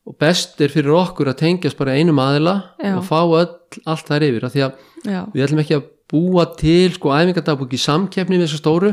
[0.03, 2.97] Og best er fyrir okkur að tengjast bara einum aðila Já.
[2.97, 3.51] og fá öll,
[3.87, 4.45] allt þær yfir.
[4.45, 4.73] Af því að
[5.07, 8.91] já, við ætlum ekki að búa til sko æfingardagbók í samkeppni við þessu stóru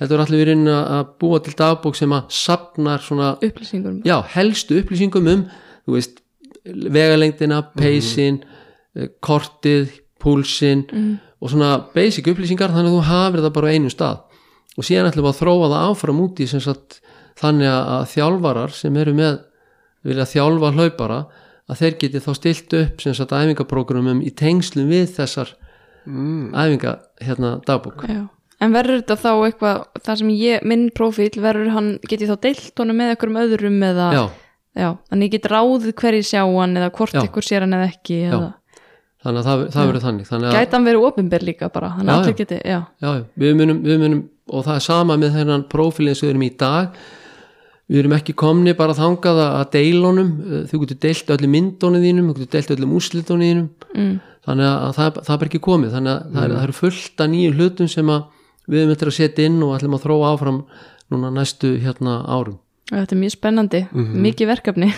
[0.00, 4.80] heldur allir við reyna að búa til dagbók sem að sapnar svona upplýsingur já, helstu
[4.82, 5.44] upplýsingum um
[5.86, 6.20] þú veist,
[6.64, 8.60] vegalengdina peysin, mm.
[9.24, 11.18] Kortið púlsin Mm.
[11.42, 14.18] og svona basic upplýsingar þannig að þú hafir það bara á einum stað
[14.78, 17.00] og síðan ætlum við að þróa það áfram út í sem sagt
[17.40, 19.40] þannig að, að þjálfarar sem eru með
[20.06, 21.18] vilja þjálfa hlaupara
[21.70, 25.52] að þeir geti þá stilt upp sem sagt æfingaprógramum í tengslum við þessar
[26.06, 26.54] mm.
[26.54, 28.22] æfinga hérna dagbók já.
[28.60, 32.38] en verður þetta þá eitthvað það sem ég, minn profíl verður hann, get ég þá
[32.48, 34.24] deilt honum með einhverjum öðrum eða, já,
[34.82, 37.22] já, þannig ég get ráðið hverju sjá hann eða hvort Já.
[37.26, 38.50] ykkur sér hann eða ekki eða,
[39.22, 42.12] þannig að það, það verður þannig þannig að, gæti hann verið opinber líka bara þannig
[42.12, 45.36] að allir geti, já, já, já, við munum, við munum og það er sama með
[45.38, 47.00] þennan prófílinn sem við erum í dag.
[47.92, 50.30] Við erum ekki komni bara þangað að deilunum
[50.70, 53.68] þú getur deilt öllum myndunum þínum þú getur deilt öllum úrslitunum þínum.
[53.92, 54.12] Mm,
[54.48, 55.94] þannig að það, það er ekki komið.
[55.96, 58.22] Þannig að það, er, það eru fullt af nýjum hlutum sem að
[58.72, 60.60] við erum eftir að setja inn og ætlum að þróa áfram
[61.12, 62.60] núna næstu hérna árum.
[62.92, 63.82] Þetta er mjög spennandi.
[63.92, 64.92] Mikið verkefni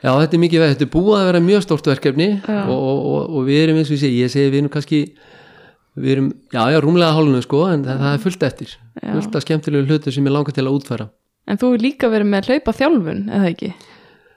[0.00, 3.00] Já, þetta er mikið veð, þetta er búið að vera mjög stórt verkefni og, og,
[3.10, 5.00] og, og við erum eins og ég segi, ég segi við erum kannski
[6.00, 8.76] við erum, já, já, rúmlega hálfinu sko en það, það er fullt eftir.
[9.00, 9.10] Já.
[9.16, 11.08] fullt af skemmtilegu hlutu sem ég langar til að útfæra.
[11.50, 13.70] En þú hefur líka verið með hlaupa þjálfun, eða ekki?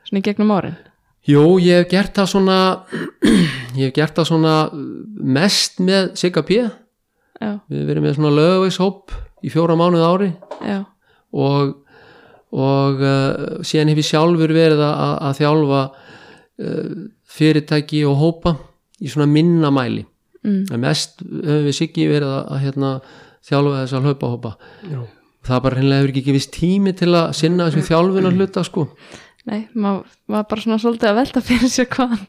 [0.07, 0.80] Svona í gegnum árin.
[1.24, 2.57] Jú, ég hef gert það svona
[3.80, 4.55] ég hef gert það svona
[5.38, 6.64] mest með Sigga P.
[7.72, 10.30] Við verið með svona lögveishóp í fjóra mánuð ári.
[10.64, 10.82] Já,
[11.32, 11.78] og,
[12.54, 16.93] og uh, síðan hef ég sjálfur verið að, að- þjálfa uh,
[17.34, 18.56] fyrirtæki og hópa
[19.04, 20.04] í svona minna mæli.
[20.43, 22.93] Mm, en mest höfum við Siggi verið að, að hérna,
[23.47, 24.51] þjálfa þess að hlaupahópa.
[24.91, 24.99] Já.
[25.43, 28.86] það bara hreinlega hefur ekki gefist tími til að sinna þessum þjálfunar hluta sko.
[29.49, 32.22] Nei, maður var bara svona svolítið að velta fyrir sér hvaðan,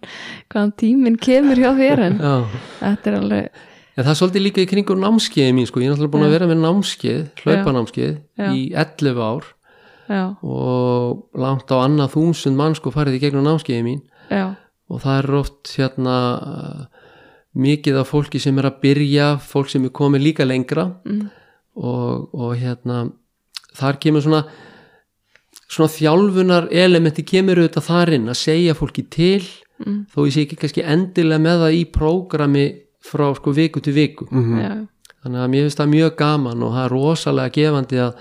[0.50, 2.32] hvaðan tíminn kemur hjá þér en Já.
[2.80, 3.60] þetta er alveg,
[3.94, 6.32] En það er svolítið líka í kringur námskeiði mín sko, ég er náttúrulega búin að
[6.34, 8.48] vera með námskeið, hlaupanámskeið Já.
[8.50, 9.46] í 11 ár
[10.08, 14.02] já, og langt á annað þúsund mann sko farið í gegnum námskeiði mín.
[14.30, 14.54] Já,
[14.90, 16.84] og það er oft hérna uh,
[17.54, 20.90] mikið af fólki sem er að byrja, fólk sem er komið líka lengra.
[21.08, 21.26] Mm,
[21.80, 23.08] og, og hérna
[23.74, 24.44] þar kemur svona
[25.74, 29.42] svona þjálfunar elementi kemur auðvitað þar inn að segja fólki til.
[29.82, 32.66] Mm, þó ég sé ekki kannski endilega með það í prógrami
[33.04, 34.28] frá sko viku til viku.
[34.30, 34.58] Mhm.
[34.60, 34.86] já,
[35.24, 38.12] þannig að mér finnst það mjög gaman og það er rosalega gefandi að,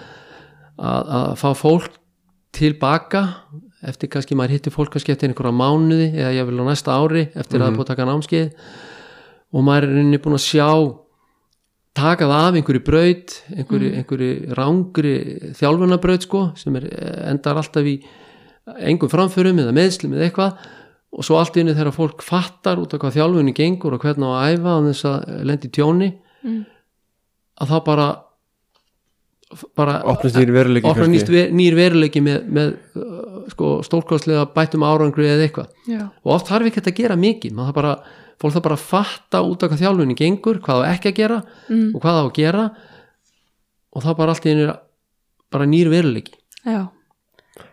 [0.77, 1.99] að, að fá fólk
[2.53, 3.23] tilbaka
[3.83, 7.25] eftir kannski maður hittir fólk kannski eftir einhverja mánuði eða ég vil á næsta ári
[7.33, 8.67] eftir að það er búið að taka námskeið.
[9.53, 10.69] Og maður er rauninni búin að sjá
[11.93, 15.15] taka það af einhverju braut einhverju, einhverju rángri
[15.59, 16.87] þjálfunabraut sko sem er,
[17.29, 17.99] endar alltaf í
[18.87, 20.63] engum framförum eða meðslum eða eitthvað.
[21.13, 24.25] Og svo allt í einu þegar fólk fattar út af hvað þjálfunni gengur og hvernig
[24.25, 26.07] á að æfa á þess að lendi tjóni
[26.41, 26.61] mm,
[27.61, 28.07] að þá bara
[29.77, 31.13] bara opnast nýr veruleiki opna kannski.
[31.17, 35.69] nýst ver, nýr veruleiki með, með uh, sko, stórkostlega bættum árangri eða eitthvað.
[36.23, 37.93] Og oft þarf ekki að gera mikið maður þarf bara,
[38.41, 41.39] fólk þarf bara að fatta út af hvað þjálfunni gengur, hvað á ekki að gera
[41.69, 42.65] mm, og hvað á að gera
[43.93, 44.67] og það bara allt í einu
[45.53, 46.37] bara nýr veruleiki.
[46.63, 46.87] Já,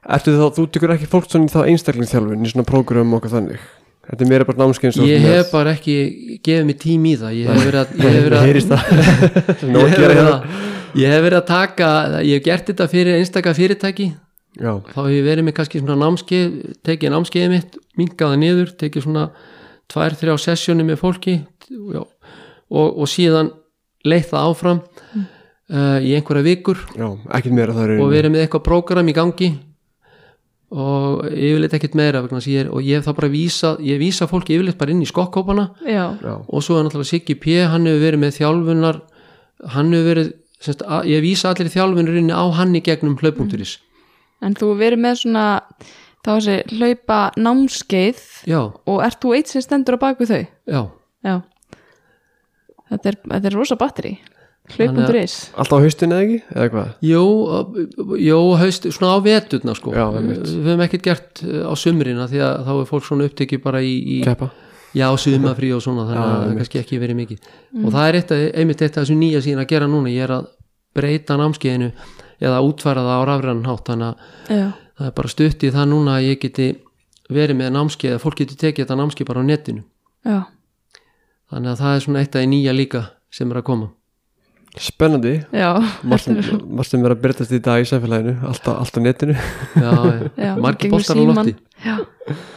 [0.05, 3.39] Ertu þá, þú tekur ekki fólk svona í þá einstaklingsþjálfun í svona prógram og okkar
[3.39, 3.68] þannig
[4.09, 5.94] Þetta er meira bara námskeið eins og ég hef bara ekki
[6.40, 7.34] gefið mér tím í það.
[7.36, 10.32] Ég hef verið að, ég hef verið að, ég að hef gera verið hérna.
[10.32, 11.90] að ég hef verið að taka
[12.24, 14.09] ég hef gert þetta fyrir einstaka fyrirtæki.
[14.59, 16.57] Já, þá hef ég verið með kannski svona námskeið
[16.88, 19.28] tekið námskeiðið mitt, mingaði niður tekið svona
[19.90, 21.36] tvær, þrjá sessjóni með fólki
[21.68, 23.53] já, og, og síðan
[24.09, 26.82] leitt það áfram uh, í einhverja vikur.
[26.98, 29.53] Já, ekkert meira það og verið með eitthvað prógram í gangi
[30.70, 34.54] og yfirleitt ekkert meira ég er, og ég hef þá bara vísa ég vísa fólki
[34.54, 35.70] yfirleitt bara inn í skokkópana
[36.46, 39.00] og svo er náttúrulega Siggi P hann hefur verið með þjálfunar
[39.74, 43.78] hann hefur verið semst, að, ég vísa allir þjálfunarinni á hann í gegnum hlaupunkturis
[44.40, 45.46] en þú verið með svona
[46.20, 50.44] þá þessi hlaupa námskeið já, og ert þú eitt sem stendur á baku þau?
[50.70, 50.82] já.
[51.20, 51.42] Já,
[52.88, 54.14] þetta er, þetta er rosa batteri,
[54.76, 56.88] hlaupunduris, alltaf á haustin eða ekki, eða hvað?
[57.10, 57.22] Jó,
[58.20, 59.92] jó haust, svona á veturna sko.
[59.96, 60.04] Já.
[60.14, 63.82] Við höfum ekkert gert uh, á sumrina því að þá er fólk svona upptekið bara
[63.84, 64.50] í, í Keppa?
[64.96, 67.50] Já, sumafrí og svona þannig að það er kannski ekki verið mikið.
[67.84, 70.10] Og það er eitt, að- einmitt eitt af þessu nýja síðan að gera núna.
[70.10, 70.48] Ég er að
[70.98, 71.90] breyta námskeiðinu
[72.42, 74.64] eða útfæra það á rafræðan hátt þannig að já,
[74.98, 76.66] það er bara stutt í það núna að ég geti
[77.30, 79.84] verið með námskeið að fólk geti tekið þetta námskeið bara á netinu.
[80.26, 80.38] Já,
[81.54, 83.88] þannig að það er svona eitt af því nýja líka sem er að koma
[84.78, 85.32] Spennandi.
[85.50, 85.70] Já,
[86.06, 89.34] Marstum vera að byrjast í dag í sæfélaginu Alltaf, netinu.
[89.74, 89.92] Já,
[90.38, 90.52] já.
[90.62, 91.54] Margir gegnum bóstar á lofti.
[91.82, 91.96] Já,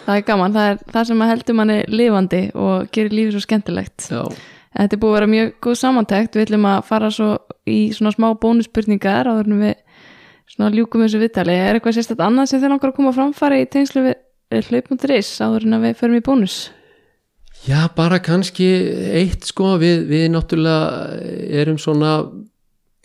[0.06, 4.10] það er gaman, það er það sem heldur manni lifandi og gerir lífið svo skemmtilegt.
[4.12, 4.22] já,
[4.74, 7.32] Þetta er búið að vera mjög góð samantækt, við ætlum að fara svo
[7.70, 9.76] í svona smá bónuspurningar áður en við
[10.54, 11.58] svona ljúkum þessu viðtali.
[11.58, 14.16] Er eitthvað sérstætt annað sem þeir langar að koma að framfara í tengslu við
[15.42, 16.58] áður en að við förum í bónus?
[17.64, 18.66] Já, bara kannski
[19.16, 22.18] eitt sko, við, við náttúrulega erum svona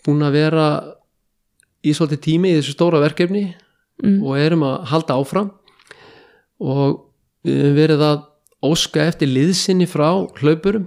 [0.05, 0.65] búin að vera
[1.85, 3.47] í svolítið tími í þessu stóra verkefni
[3.99, 4.21] Mm.
[4.23, 5.49] og erum að halda áfram
[6.63, 7.01] og
[7.43, 8.21] við höfum verið að
[8.63, 10.07] óska eftir liðsinni frá
[10.39, 10.85] hlaupurum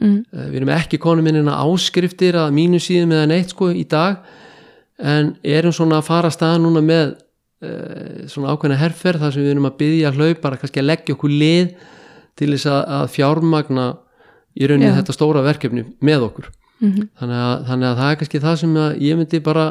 [0.00, 0.24] Mm.
[0.32, 4.24] Eh, við erum ekki konum minnina áskriftir að mínu síðum eða neitt sko í dag
[4.98, 7.12] en erum svona að fara að staða núna með
[7.62, 11.30] uh, svona ákveðna herferð þar sem við erum að byggja hlaupara kannski að leggja okkur
[11.30, 11.74] lið
[12.38, 13.86] til þess að, að fjármagna
[14.54, 14.96] í rauninni Já.
[15.00, 18.72] þetta stóra verkefni með okkur Mm þannig að, þannig að það er kannski það sem
[19.06, 19.66] ég myndi bara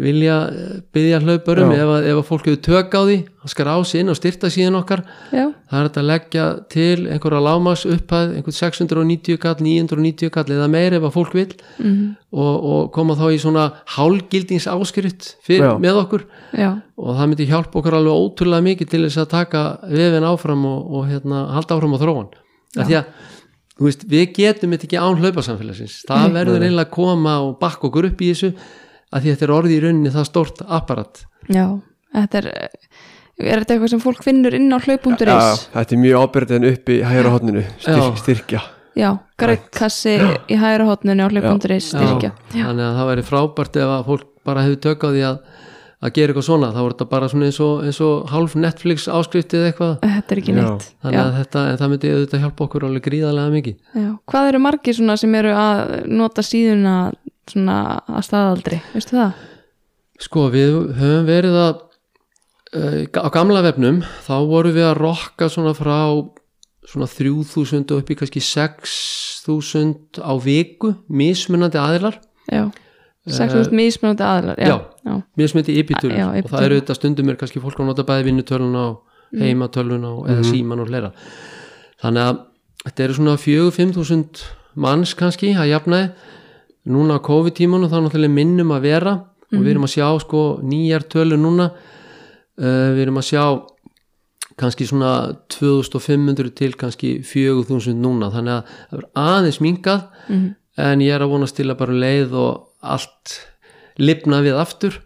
[0.00, 3.70] vilja eh, biðja hlaupurum ef að, ef að fólk hefur tök á því að skar
[3.72, 5.02] á sig inn og styrta síðan okkar.
[5.32, 10.54] Já, það er þetta að leggja til einhverja lámas upphæð, einhvern 690 kall 990 kall
[10.56, 11.48] eða meir ef að fólk vil
[11.78, 12.04] mm.
[12.34, 15.74] og, og koma þá í svona hálgildings áskrift fyrir, Já.
[15.82, 16.28] með okkur.
[16.52, 16.70] Já,
[17.00, 20.94] og það myndi hjálpa okkur alveg ótrúlega mikið til þess að taka vefin áfram og,
[20.98, 22.30] og hérna, halda áfram á þróun.
[22.76, 23.12] Af því að
[23.80, 26.02] þú veist, við getum þetta ekki án hlaupasamfélagsins.
[26.04, 28.50] Það verður eiginlega að koma og bakka okkur upp í þessu
[29.10, 31.24] að því þetta er orðið í rauninni það stórt apparat.
[31.50, 31.66] Já,
[32.14, 32.50] þetta er
[33.40, 36.92] er þetta eitthvað sem fólk finnur inn á Já, hlaup.is þetta er mjög ábyrðin upp
[36.92, 38.20] í hægra hodninu styrk, Já.
[38.24, 38.60] styrkja.
[38.98, 40.16] Já, grætkassi
[40.50, 42.34] í hægra hotninu á hlaup.is styrkja.
[42.52, 45.38] Já, þannig að það væri frábært ef að fólk bara hefur tök á því að,
[46.00, 49.06] að gera eitthvað svona, þá er þetta bara svona eins og, eins og hálf Netflix
[49.08, 49.94] áskriftið eitthvað.
[50.04, 50.58] Þetta er ekki Já.
[50.60, 50.86] neitt.
[51.04, 53.76] Þannig Já, að þetta, en það myndi auðvitað hjálpa okkur alveg gríðarlega mikið.
[53.94, 54.08] Já.
[54.32, 56.96] Hvað eru margir svona sem eru að nota síðuna
[57.52, 57.78] svona
[58.08, 59.46] að staðaldri, veistu það?
[60.20, 61.72] Sko, við höfum verið að
[62.76, 65.98] uh, á gamla vefnum þá vorum við að rokka svona frá
[66.90, 72.18] svona 3000 og upp í kannski 6000 á viku mismunandi aðilar.
[72.50, 72.66] Já,
[73.28, 75.14] 6.000 mismunandi aðlar Já, já.
[75.38, 76.16] mismunandi ypitölur.
[76.40, 80.28] Og það eru þetta stundum er kannski fólk að nota bæði vinnutöluna og heimatöluna og,
[80.32, 81.12] eða síman og fleira.
[82.00, 82.40] Þannig að
[82.86, 84.44] þetta eru svona 4-5
[84.80, 86.10] manns kannski að jafnaði
[86.88, 89.16] núna á COVID-tímanu þá náttúrulega minnum að vera.
[89.50, 91.72] Og við erum að sjá sko nýjar tölur núna.
[92.60, 93.44] Uh, við erum að sjá
[94.60, 95.12] kannski svona
[95.48, 98.30] 2500 til kannski 4000 núna.
[98.34, 100.02] Þannig að það er aðeins minkað
[100.80, 103.36] en ég er að vonast til að bara leið og allt
[104.00, 105.00] lifna við aftur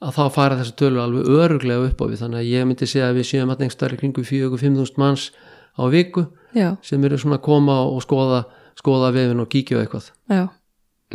[0.00, 2.20] að þá fara þessu tölur alveg öruglega upp á við.
[2.24, 5.30] Þannig að ég myndi segja að við séum að einhverstari kringu 4-5.000 manns
[5.78, 8.44] á viku já, sem eru svona að koma og skoða
[8.80, 10.10] skoða vefin og kíkja á eitthvað.
[10.30, 10.44] Já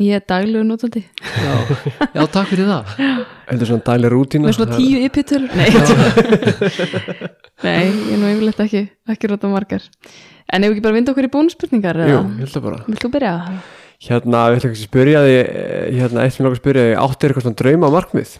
[0.04, 1.06] Ég er daglegu notandi.
[1.24, 1.54] Já,
[2.18, 2.90] já takk fyrir það.
[3.48, 4.50] Þetta er svona dæli rútína.
[4.50, 5.70] Með svona tíu ypitölur Nei,
[7.64, 8.82] Nei, ég er nú yfirleitt ekki
[9.14, 9.86] ekki róta margar.
[10.52, 12.82] En ef við ekki bara vinda okkur í bónusspurningar Jú, ég held að bara.
[12.90, 13.34] Vilt þú byrja?
[14.06, 16.98] Hérna, við ætlum ekki að spyrja því eh, hérna, eitt sem langar að spyrja því
[17.06, 18.34] áttu er eitthvað svona drauma markmið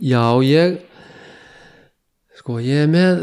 [0.00, 0.78] já, ég
[2.40, 3.22] sko, ég er með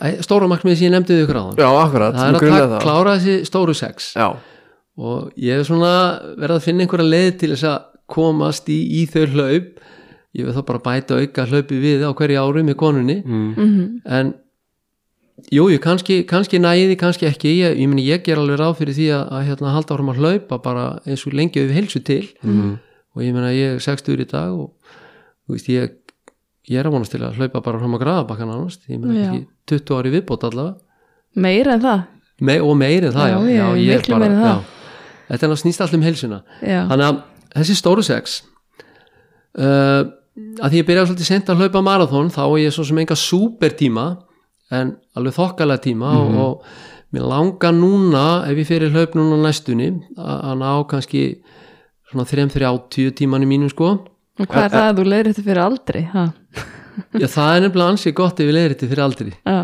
[0.00, 3.16] Æ, stóra markmið sem ég nefndi við ykkur á Já, akkurat, það er að klára
[3.18, 4.12] þessi stóru sex.
[4.16, 4.28] Já,
[4.98, 5.92] og ég hef svona
[6.38, 7.78] verið að finna einhverja leið til þess að
[8.10, 9.80] komast í, í þau hlaup.
[10.34, 13.16] Ég vil þá bara bæta auka hlaupi við á hverju ári með konunni.
[13.26, 14.00] Mm.
[14.06, 14.34] En
[15.50, 17.54] jú, ég kannski, kannski næði, kannski ekki.
[17.62, 20.20] Ég, ég, meni, ég ger alveg ráð fyrir því að, að hérna, halda árum að
[20.22, 22.22] hlaupa bara eins og lengi við helsu til.
[22.42, 22.78] Mhm.
[23.10, 24.70] og ég meina ég er 60 í dag og
[25.48, 25.96] þú veist ég
[26.70, 28.76] ég er að vonast til að hlaupa bara fram að graða bakkan annars.
[28.86, 29.30] Ég meina Já.
[29.32, 29.40] ekki
[29.72, 30.76] 20 ári viðbót allavega.
[31.34, 32.04] Meira en það?
[32.40, 34.60] Me, og meiri en það, Já, já, já, ég er miklu meira en það.
[34.60, 34.79] já,
[35.30, 37.20] þetta er að snýst allt um helsuna Já, þannig að
[37.56, 38.40] þessi stóru sex
[39.58, 40.02] uh,
[40.60, 43.18] að því ég byrjaði svolítið sent að hlaupa marathón þá er ég svo sem enga
[43.18, 44.06] súpertíma
[44.70, 49.90] en alveg þokkalega tíma og, og mér langar núna ef ég fyrir hlaup núna næstunni
[50.14, 51.24] að ná kannski
[52.10, 53.92] svona 3-30 tíman í mínum sko.
[54.40, 56.00] Og hvað er það að þú leiðir þetta fyrir aldrei?
[56.10, 56.24] Ha?
[57.20, 59.58] já það er nefnilega ansið gott ef ég leiðir þetta fyrir aldrei Já,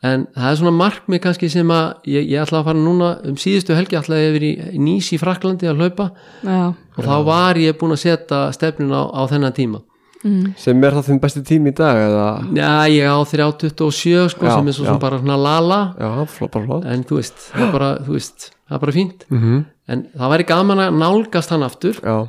[0.00, 3.36] en það er svona markmið kannski sem að ég, ég ætla að fara núna um
[3.40, 6.10] síðustu helgi ætla ég yfir í Nýs í Fraklandi að hlaupa.
[6.40, 9.82] Já, og þá var ég búin að setja stefnin á, á þennan tíma.
[10.20, 12.24] Mm, sem er það þinn besti tími í dag eða?
[12.52, 15.78] Já, ég á 3.27 sko, Já, sem er svo sem bara svona lala.
[15.96, 16.88] Já, flott, flott.
[16.88, 19.24] En þú veist, það er bara, þú veist, það er bara fínt.
[19.30, 19.62] Mm -hmm.
[19.88, 22.00] en það væri gaman að nálgast hann aftur.
[22.04, 22.28] Já,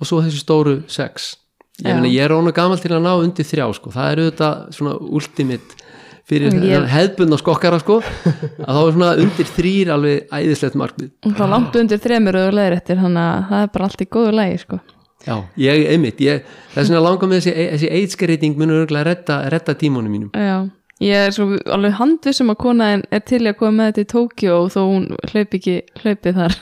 [0.00, 1.36] og svo þessi stóru sex.
[1.76, 1.94] Ég, Já.
[1.94, 3.90] meina, ég er ónu gamal til að ná undir þrjá sko.
[3.90, 5.76] það er auðvitað svona ultimate
[6.26, 6.88] fyrir Ég- ég...
[6.90, 11.10] hefðbundna skokkara sko, að þá er svona undir þrýr alveg æðislegt markmið.
[11.28, 14.32] Og þá langt undir þremur og eftir þannig að það er bara allt í góðu
[14.34, 14.80] lægi sko.
[15.26, 19.08] Já, ég, einmitt, ég, það er svona langar með þessi, þessi eitskreiting munur örgulega að
[19.08, 20.28] redda, redda tímónum mínum.
[20.38, 20.68] Já,
[21.02, 24.58] ég er svo alveg handvissum að konaðin er til að koma með þetta í Tókjó
[24.60, 26.58] og þó hún hlaup ekki hlaupið þar.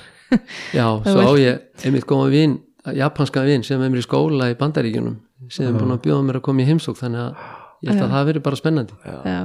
[0.72, 2.56] Já, svo á ég einmitt góða vin,
[2.96, 5.20] japanska vin sem er mér í skóla í bandaríkjunum
[5.52, 7.44] sem er búin að bjóða mér að koma í heimsók þannig að
[7.84, 8.98] ég held að það veri bara spennandi.
[9.04, 9.38] Já.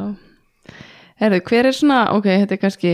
[1.19, 2.93] Herðu, hver er svona, ok, þetta er kannski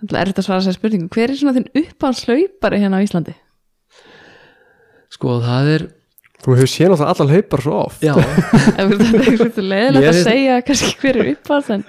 [0.00, 1.08] Það er þetta að svara sér spurningu.
[1.12, 3.34] Hver er svona þinn uppáhalslaupari hérna á Íslandi?
[5.12, 5.84] Sko það er,
[6.40, 8.06] þú hefur séð náttúrulega allar hlaupar svo oft.
[8.06, 8.14] Já,
[8.80, 11.84] Ef þetta er eitthvað leiðilegt Mér að segja kannski hver er uppáhalds en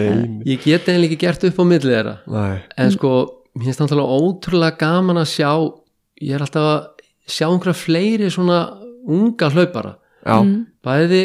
[0.00, 0.08] Nei,
[0.50, 2.16] ég get eiginlega ekki gert upp á milli þeirra.
[2.34, 2.56] Nei.
[2.82, 3.12] En sko,
[3.54, 5.50] mér finnst náttúrulega ótrúlega gaman að sjá
[6.24, 7.06] ég er alltaf að
[7.36, 8.58] sjá einhverja fleiri svona
[9.14, 9.94] unga hlaupara.
[10.24, 10.40] Já,
[10.82, 11.22] bæði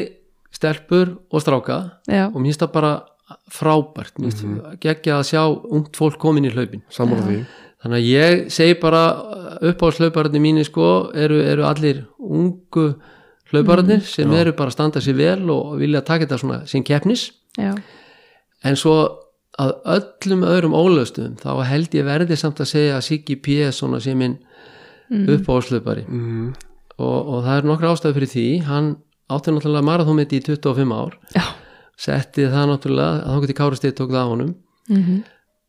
[0.59, 1.79] stelpur og stráka.
[2.09, 2.93] Já, og mér finnst það bara
[3.53, 4.19] frábært.
[4.19, 6.83] Mér finnst geggja að sjá ungt fólk komin í hlaupin.
[7.79, 9.03] Þannig að ég segi bara
[9.63, 12.89] uppáhalslaupararnir mínir sko eru, eru allir ungu
[13.53, 17.29] hlaupararnir sem eru bara að standa sér vel og vilja taka þetta svona sem keppnis.
[17.59, 17.71] Já,
[18.67, 18.97] en svo
[19.59, 23.59] að öllum öðrum ólöstum þá held ég verði samt að segja að Siggi P.
[23.67, 24.37] er svona sem minn
[25.09, 25.25] mm.
[25.35, 26.49] uppáhalslaupari mm.
[26.99, 28.47] og, og það er nokkra ástæðu fyrir því.
[28.67, 28.89] Hann
[29.29, 31.17] átti náttúrulega marathómið í 25 ár.
[31.35, 31.43] Já.
[31.99, 34.55] Setti það náttúrulega að þá geti Kára Steinn tók það á honum.
[34.89, 35.19] Mm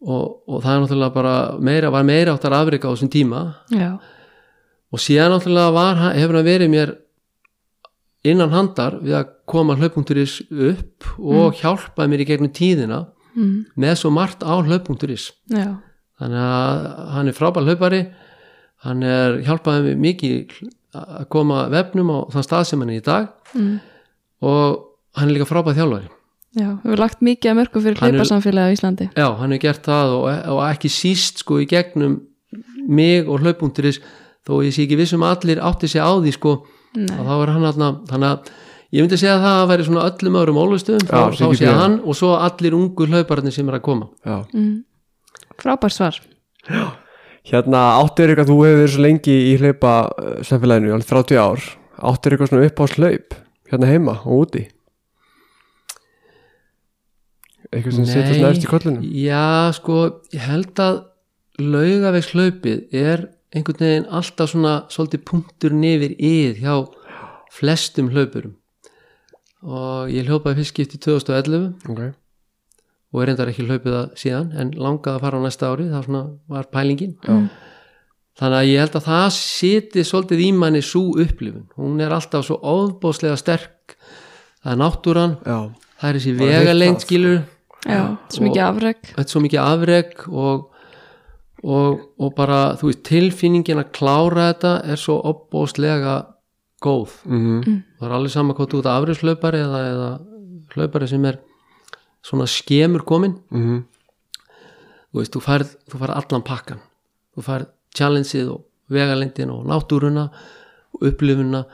[0.01, 3.43] og, og það er náttúrulega bara meira, var meira áttar afrika á þessum tíma.
[3.75, 3.91] Já,
[4.91, 6.95] og síðan náttúrulega var, hefur hann verið mér
[8.31, 12.99] innan handar við að koma hlaupunkturis upp og hjálpaði mér í gegnum tíðina
[13.33, 15.31] mm, með svo margt á hlaupunkturis
[16.21, 16.83] þannig að
[17.15, 18.03] hann er frábær hlaupari
[18.85, 20.53] hann er hjálpaði mér mikið
[20.95, 23.29] að koma vefnum á þann stað sem hann er í dag.
[23.55, 23.77] Mm,
[24.43, 24.81] og
[25.19, 26.09] hann er líka frábær þjálfari.
[26.59, 29.07] Já við erum lagt mikið að mörgu fyrir er- hlaupasamfélagi á Íslandi.
[29.15, 30.25] Já, hann hefur gert það og,
[30.57, 32.17] og ekki síst sko í gegnum
[32.91, 34.01] mig og hlaupunkturis
[34.49, 36.57] þó ég sé ekki vissum að allir átti sig á því sko
[36.97, 37.07] Nei.
[37.21, 38.51] og þá er hann aðna þannig að
[38.91, 41.79] ég myndi segja að það að væri svona öllum öðrum ólustöðum Já, þá, sé Björn.
[41.79, 44.09] hann og svo allir ungu hlauparnir sem er að koma.
[44.27, 44.41] Já.
[44.51, 44.75] mm,
[45.61, 46.19] frábær svar
[47.49, 51.71] Hérna, áttur eitthvað, þú hefur verið svo lengi í hlaupa uh, samfélaginu, alveg 30 ár.
[52.11, 54.67] Áttur eitthvað svona upp á slaup hérna heima og úti?
[57.71, 59.99] Eitthvað sem setjast næst í kollunum já sko
[60.35, 61.05] ég held að
[61.61, 66.75] laugaveiks hlaupið er einhvern veginn alltaf svona svolítið punktur nefir yð hjá
[67.51, 68.57] flestum hlaupurum.
[69.61, 72.03] Og ég hljópaði fyrst skipti 2011 ok,
[73.11, 76.09] og er reyndar ekki hlaupið það síðan en langaði að fara á næsta ári það
[76.51, 77.17] var pælingin.
[77.27, 77.37] Já,
[78.41, 81.67] þannig að ég held að það siti svolítið í manni svo upplifun.
[81.81, 83.97] Hún er alltaf svo óbóðslega sterk.
[84.61, 85.59] Það er náttúran já,
[86.01, 87.07] það er þessi vegalengt það.
[87.07, 87.39] skilur
[87.89, 90.67] já, svo mikið afreg þetta er svo mikið afreg og,
[91.65, 96.19] og, og bara þú veist tilfinningin að klára þetta er svo óbóðslega
[96.85, 97.15] góð.
[97.29, 100.11] Mhm, það er alveg sama hvað þú ert afreikslaupari eða, eða
[100.77, 101.41] hlaupari sem er
[102.27, 103.39] svona skemur komin.
[103.51, 103.85] Mhm.
[105.11, 106.81] Þú veist, þú færð, þú færð allan pakkan
[107.37, 107.67] þú færð
[107.97, 108.61] challengeið og
[108.91, 110.29] vegalendin og náttúruna
[110.95, 111.65] og upplifuna.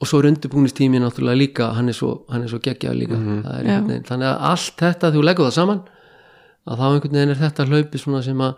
[0.00, 3.16] Og svo er undirbúnistími náttúrulega líka hann er svo, hann er svo geggjað líka.
[3.16, 3.42] Mhm.
[3.44, 4.02] Það er Já.
[4.10, 5.80] þannig að allt þetta þú leggur það saman
[6.66, 8.54] að þá einhvern veginn er þetta hlaupi svona sem að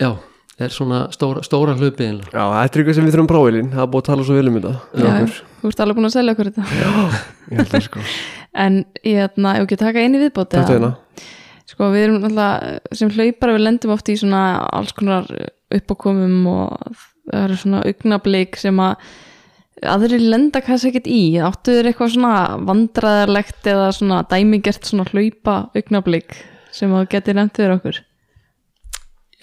[0.00, 0.10] já,
[0.58, 3.82] er svona stóra, stóra hlaupi einlega Já, þetta er eitthvað sem við þurfum prófilinn það
[3.84, 4.74] er búið að tala svo vel um þetta.
[4.96, 6.64] Já, þú ert alveg búin að selja okkur þetta.
[7.50, 8.00] Ég held það sko
[8.54, 10.94] en ég ef ekki taka einu viðbót hérna.
[11.68, 14.42] Sko við erum alltaf sem hlaupar við lendum oft í svona
[14.72, 15.28] alls konar
[15.74, 16.94] uppákomum og
[17.28, 19.08] það eru svona augnablik sem að
[19.86, 21.22] aðrir lenda kannski ekkert í.
[21.44, 22.34] Áttu þér eitthvað svona
[22.66, 26.38] vandræðarlegt eða svona dæmigert svona hlaupa augnablik
[26.74, 28.00] sem að geti nefnt fyrir okkur?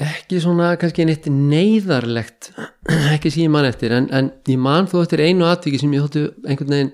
[0.05, 2.49] Ekki svona kannski neitt neyðarlegt
[3.15, 6.03] ekki sem ég man eftir en, en ég man þó eftir einu atviki sem ég
[6.03, 6.91] þóttu einhvern veginn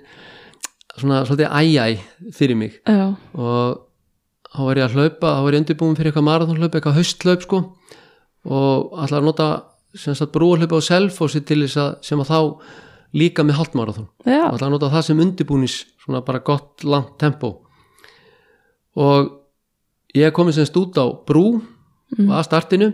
[0.99, 1.85] svona svolítið æjæ
[2.35, 2.77] fyrir mig.
[2.85, 3.81] Já, og
[4.51, 7.61] þá var ég að hlaupa þá var ég undirbúin fyrir eitthvað marathonhlaup eitthvað hausthlaup sko.
[8.51, 9.49] Og ætlaði að nota
[10.01, 12.39] sagt brúarhlaup á Selfossi til þess að sem að þá
[13.21, 13.59] líka með
[14.23, 17.53] og ætlaði að nota það sem undirbúnis svona bara gott langt tempo.
[18.99, 19.31] Og
[20.17, 21.61] ég komið semst út á brú
[22.19, 22.91] að startinu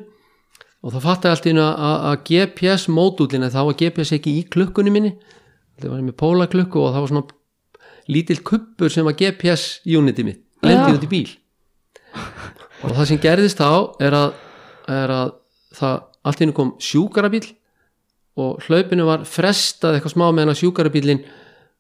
[0.86, 4.94] og þá fattaði allt í einu að GPS módúlina þá var GPS ekki í klukkunni
[4.94, 5.16] minni
[5.82, 7.26] það var ég með pólaklukku og það var svona
[8.12, 10.70] lítill kuppur sem var GPS uniti mitt, Já.
[10.70, 11.30] lendið út í bíl.
[12.86, 13.70] Og það sem gerðist þá
[14.04, 14.34] er að,
[14.94, 15.34] er að
[15.78, 15.96] það
[16.28, 17.46] allt í einu kom sjúkarabíl
[18.38, 21.24] og hlaupinu var frestað eitthvað smá meðan að sjúkarabílinn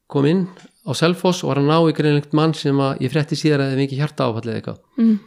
[0.09, 0.45] kom inn
[0.87, 3.73] á Selfoss og var að ná í greinlegt mann sem að ég frétti síðar að
[3.73, 4.79] það mikið hjarta áfallið eitthvað.
[4.97, 5.17] Mm,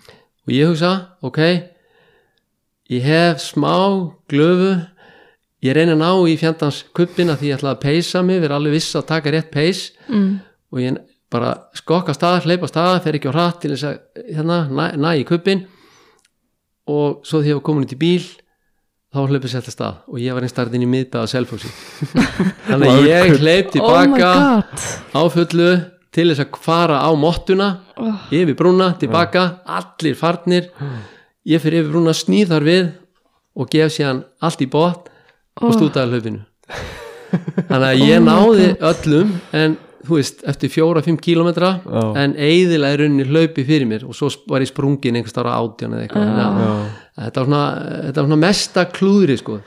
[0.49, 0.93] og ég hugsa,
[1.27, 1.41] ok
[2.91, 3.75] ég hef smá
[4.31, 4.73] glöfu
[5.63, 8.79] ég reyna að ná í fjandans kuppina því ég ætla að peysa mig, vera alveg
[8.79, 9.91] viss að taka rétt peys.
[10.09, 10.41] Mm,
[10.71, 10.99] og ég
[11.31, 15.11] bara skokka stað, hleypa stað fer ekki á hratt til þess að hérna, næ, næ
[15.21, 15.65] í kuppin
[16.91, 18.25] og svo því ég var komin út í bíl
[19.11, 19.95] þá hlaupið sett að stað.
[20.11, 21.71] Og ég var einn startinn í miðbæða Selfossi.
[22.69, 24.85] Þannig að ég hleyp oh my tilbaka god.
[25.15, 25.71] á fullu
[26.15, 27.69] til þess að fara á mottuna
[27.99, 30.71] oh, yfir brúna, tilbaka, allir farnir.
[31.47, 32.91] Ég fyrir yfir brúna snýð þar við
[33.61, 35.07] og gef síðan allt í bótt
[35.61, 35.75] og Oh.
[35.77, 36.39] stútaði hlaupinu.
[37.71, 39.75] Þannig að ég Oh náði öllum en
[40.07, 42.03] þú veist, eftir fjóra-fimm kílómetra Já.
[42.23, 45.97] en eiðilega er runni hlaupi fyrir mér og svo var ég sprungin einhvers ára átján
[45.97, 46.31] eða eitthvað.
[46.31, 47.65] Þannig að þetta var svona,
[48.07, 49.59] þetta var svona mesta klúðri sko,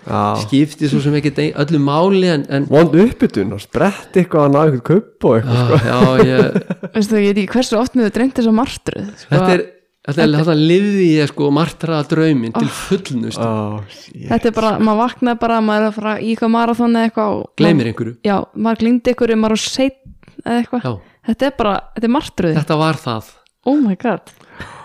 [0.42, 4.60] skipti svo sem ekki öllu máli en, en Vond uppbytun og sprett eitthvað að ná
[4.64, 5.80] eitthvað kupp og eitthvað sko.
[5.92, 6.60] já, ég,
[6.96, 9.56] veistu það, ég veit ekki hversu oft með þau dreymt þess að martruð sko, þetta
[9.58, 9.66] er
[10.04, 13.52] þetta liði ég sko martraða drauminn til fullnust Já,
[13.88, 14.26] shit.
[14.28, 17.36] þetta er bara, maður vaknaði bara maður er að fara í eitthvað marathon eða eitthvað
[17.38, 18.16] og gleymir einhverju.
[18.28, 20.02] Já, maður glindi ykkur maður er seitt
[20.44, 21.00] eða eitthvað.
[21.24, 23.32] Þetta er bara, þetta er martruð þetta var það.
[23.70, 24.34] Oh my god.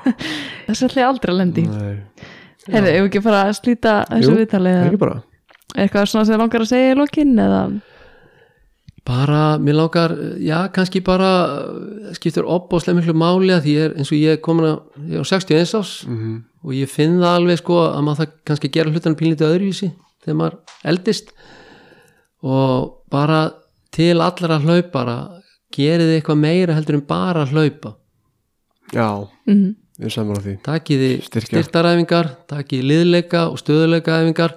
[0.68, 1.98] Þessu ætla ég aldrei að lendi Nei,
[2.70, 5.20] hefur ég ekki fara að slíta þessu bara.
[5.76, 7.62] Eitthvað svona sem þið langar að segja í lokin eða?
[9.08, 10.12] Bara, mér langar
[10.44, 14.36] já, kannski bara eh, skiptir opbáslega miklu máli að því ég er eins og ég
[14.36, 14.78] er komin að,
[15.08, 18.32] ég er á 61 ás mm og ég finn það alveg sko að maður það
[18.50, 19.90] kannski gera hlutan pínlítið öðruvísi
[20.24, 20.56] þegar maður
[20.90, 21.32] eldist.
[22.44, 23.40] Og bara
[23.94, 25.16] til allra hlaupara
[25.74, 27.94] gerið eitthvað meira heldur en bara að hlaupa?
[28.94, 29.10] Já,
[29.48, 34.52] mm við erum saman á því takiði styrtaræfingar takiði liðleika og stöðuleikaæfingar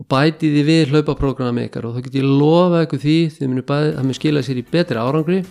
[0.00, 3.90] og bætiði við hlaupaprógrami ykkar og þá get ég lofa ykkur því þið munu bæði,
[3.98, 5.42] það mun skila sér í betri árangri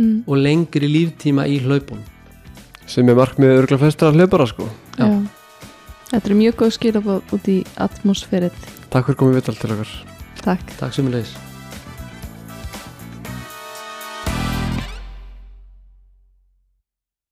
[0.00, 0.22] Mm.
[0.24, 2.00] og lengri líftíma í hlaupunum
[2.88, 4.64] sem er markmið örgla flestra hlaupara sko.
[4.96, 5.04] Já.
[5.04, 5.18] Já.
[6.14, 8.56] Þetta er mjög góð skilabóð út í atmosfærið
[8.88, 9.92] Takk fyrir komið viðtal til okkar.
[10.40, 10.74] Takk.
[10.80, 11.36] Takk sem er leis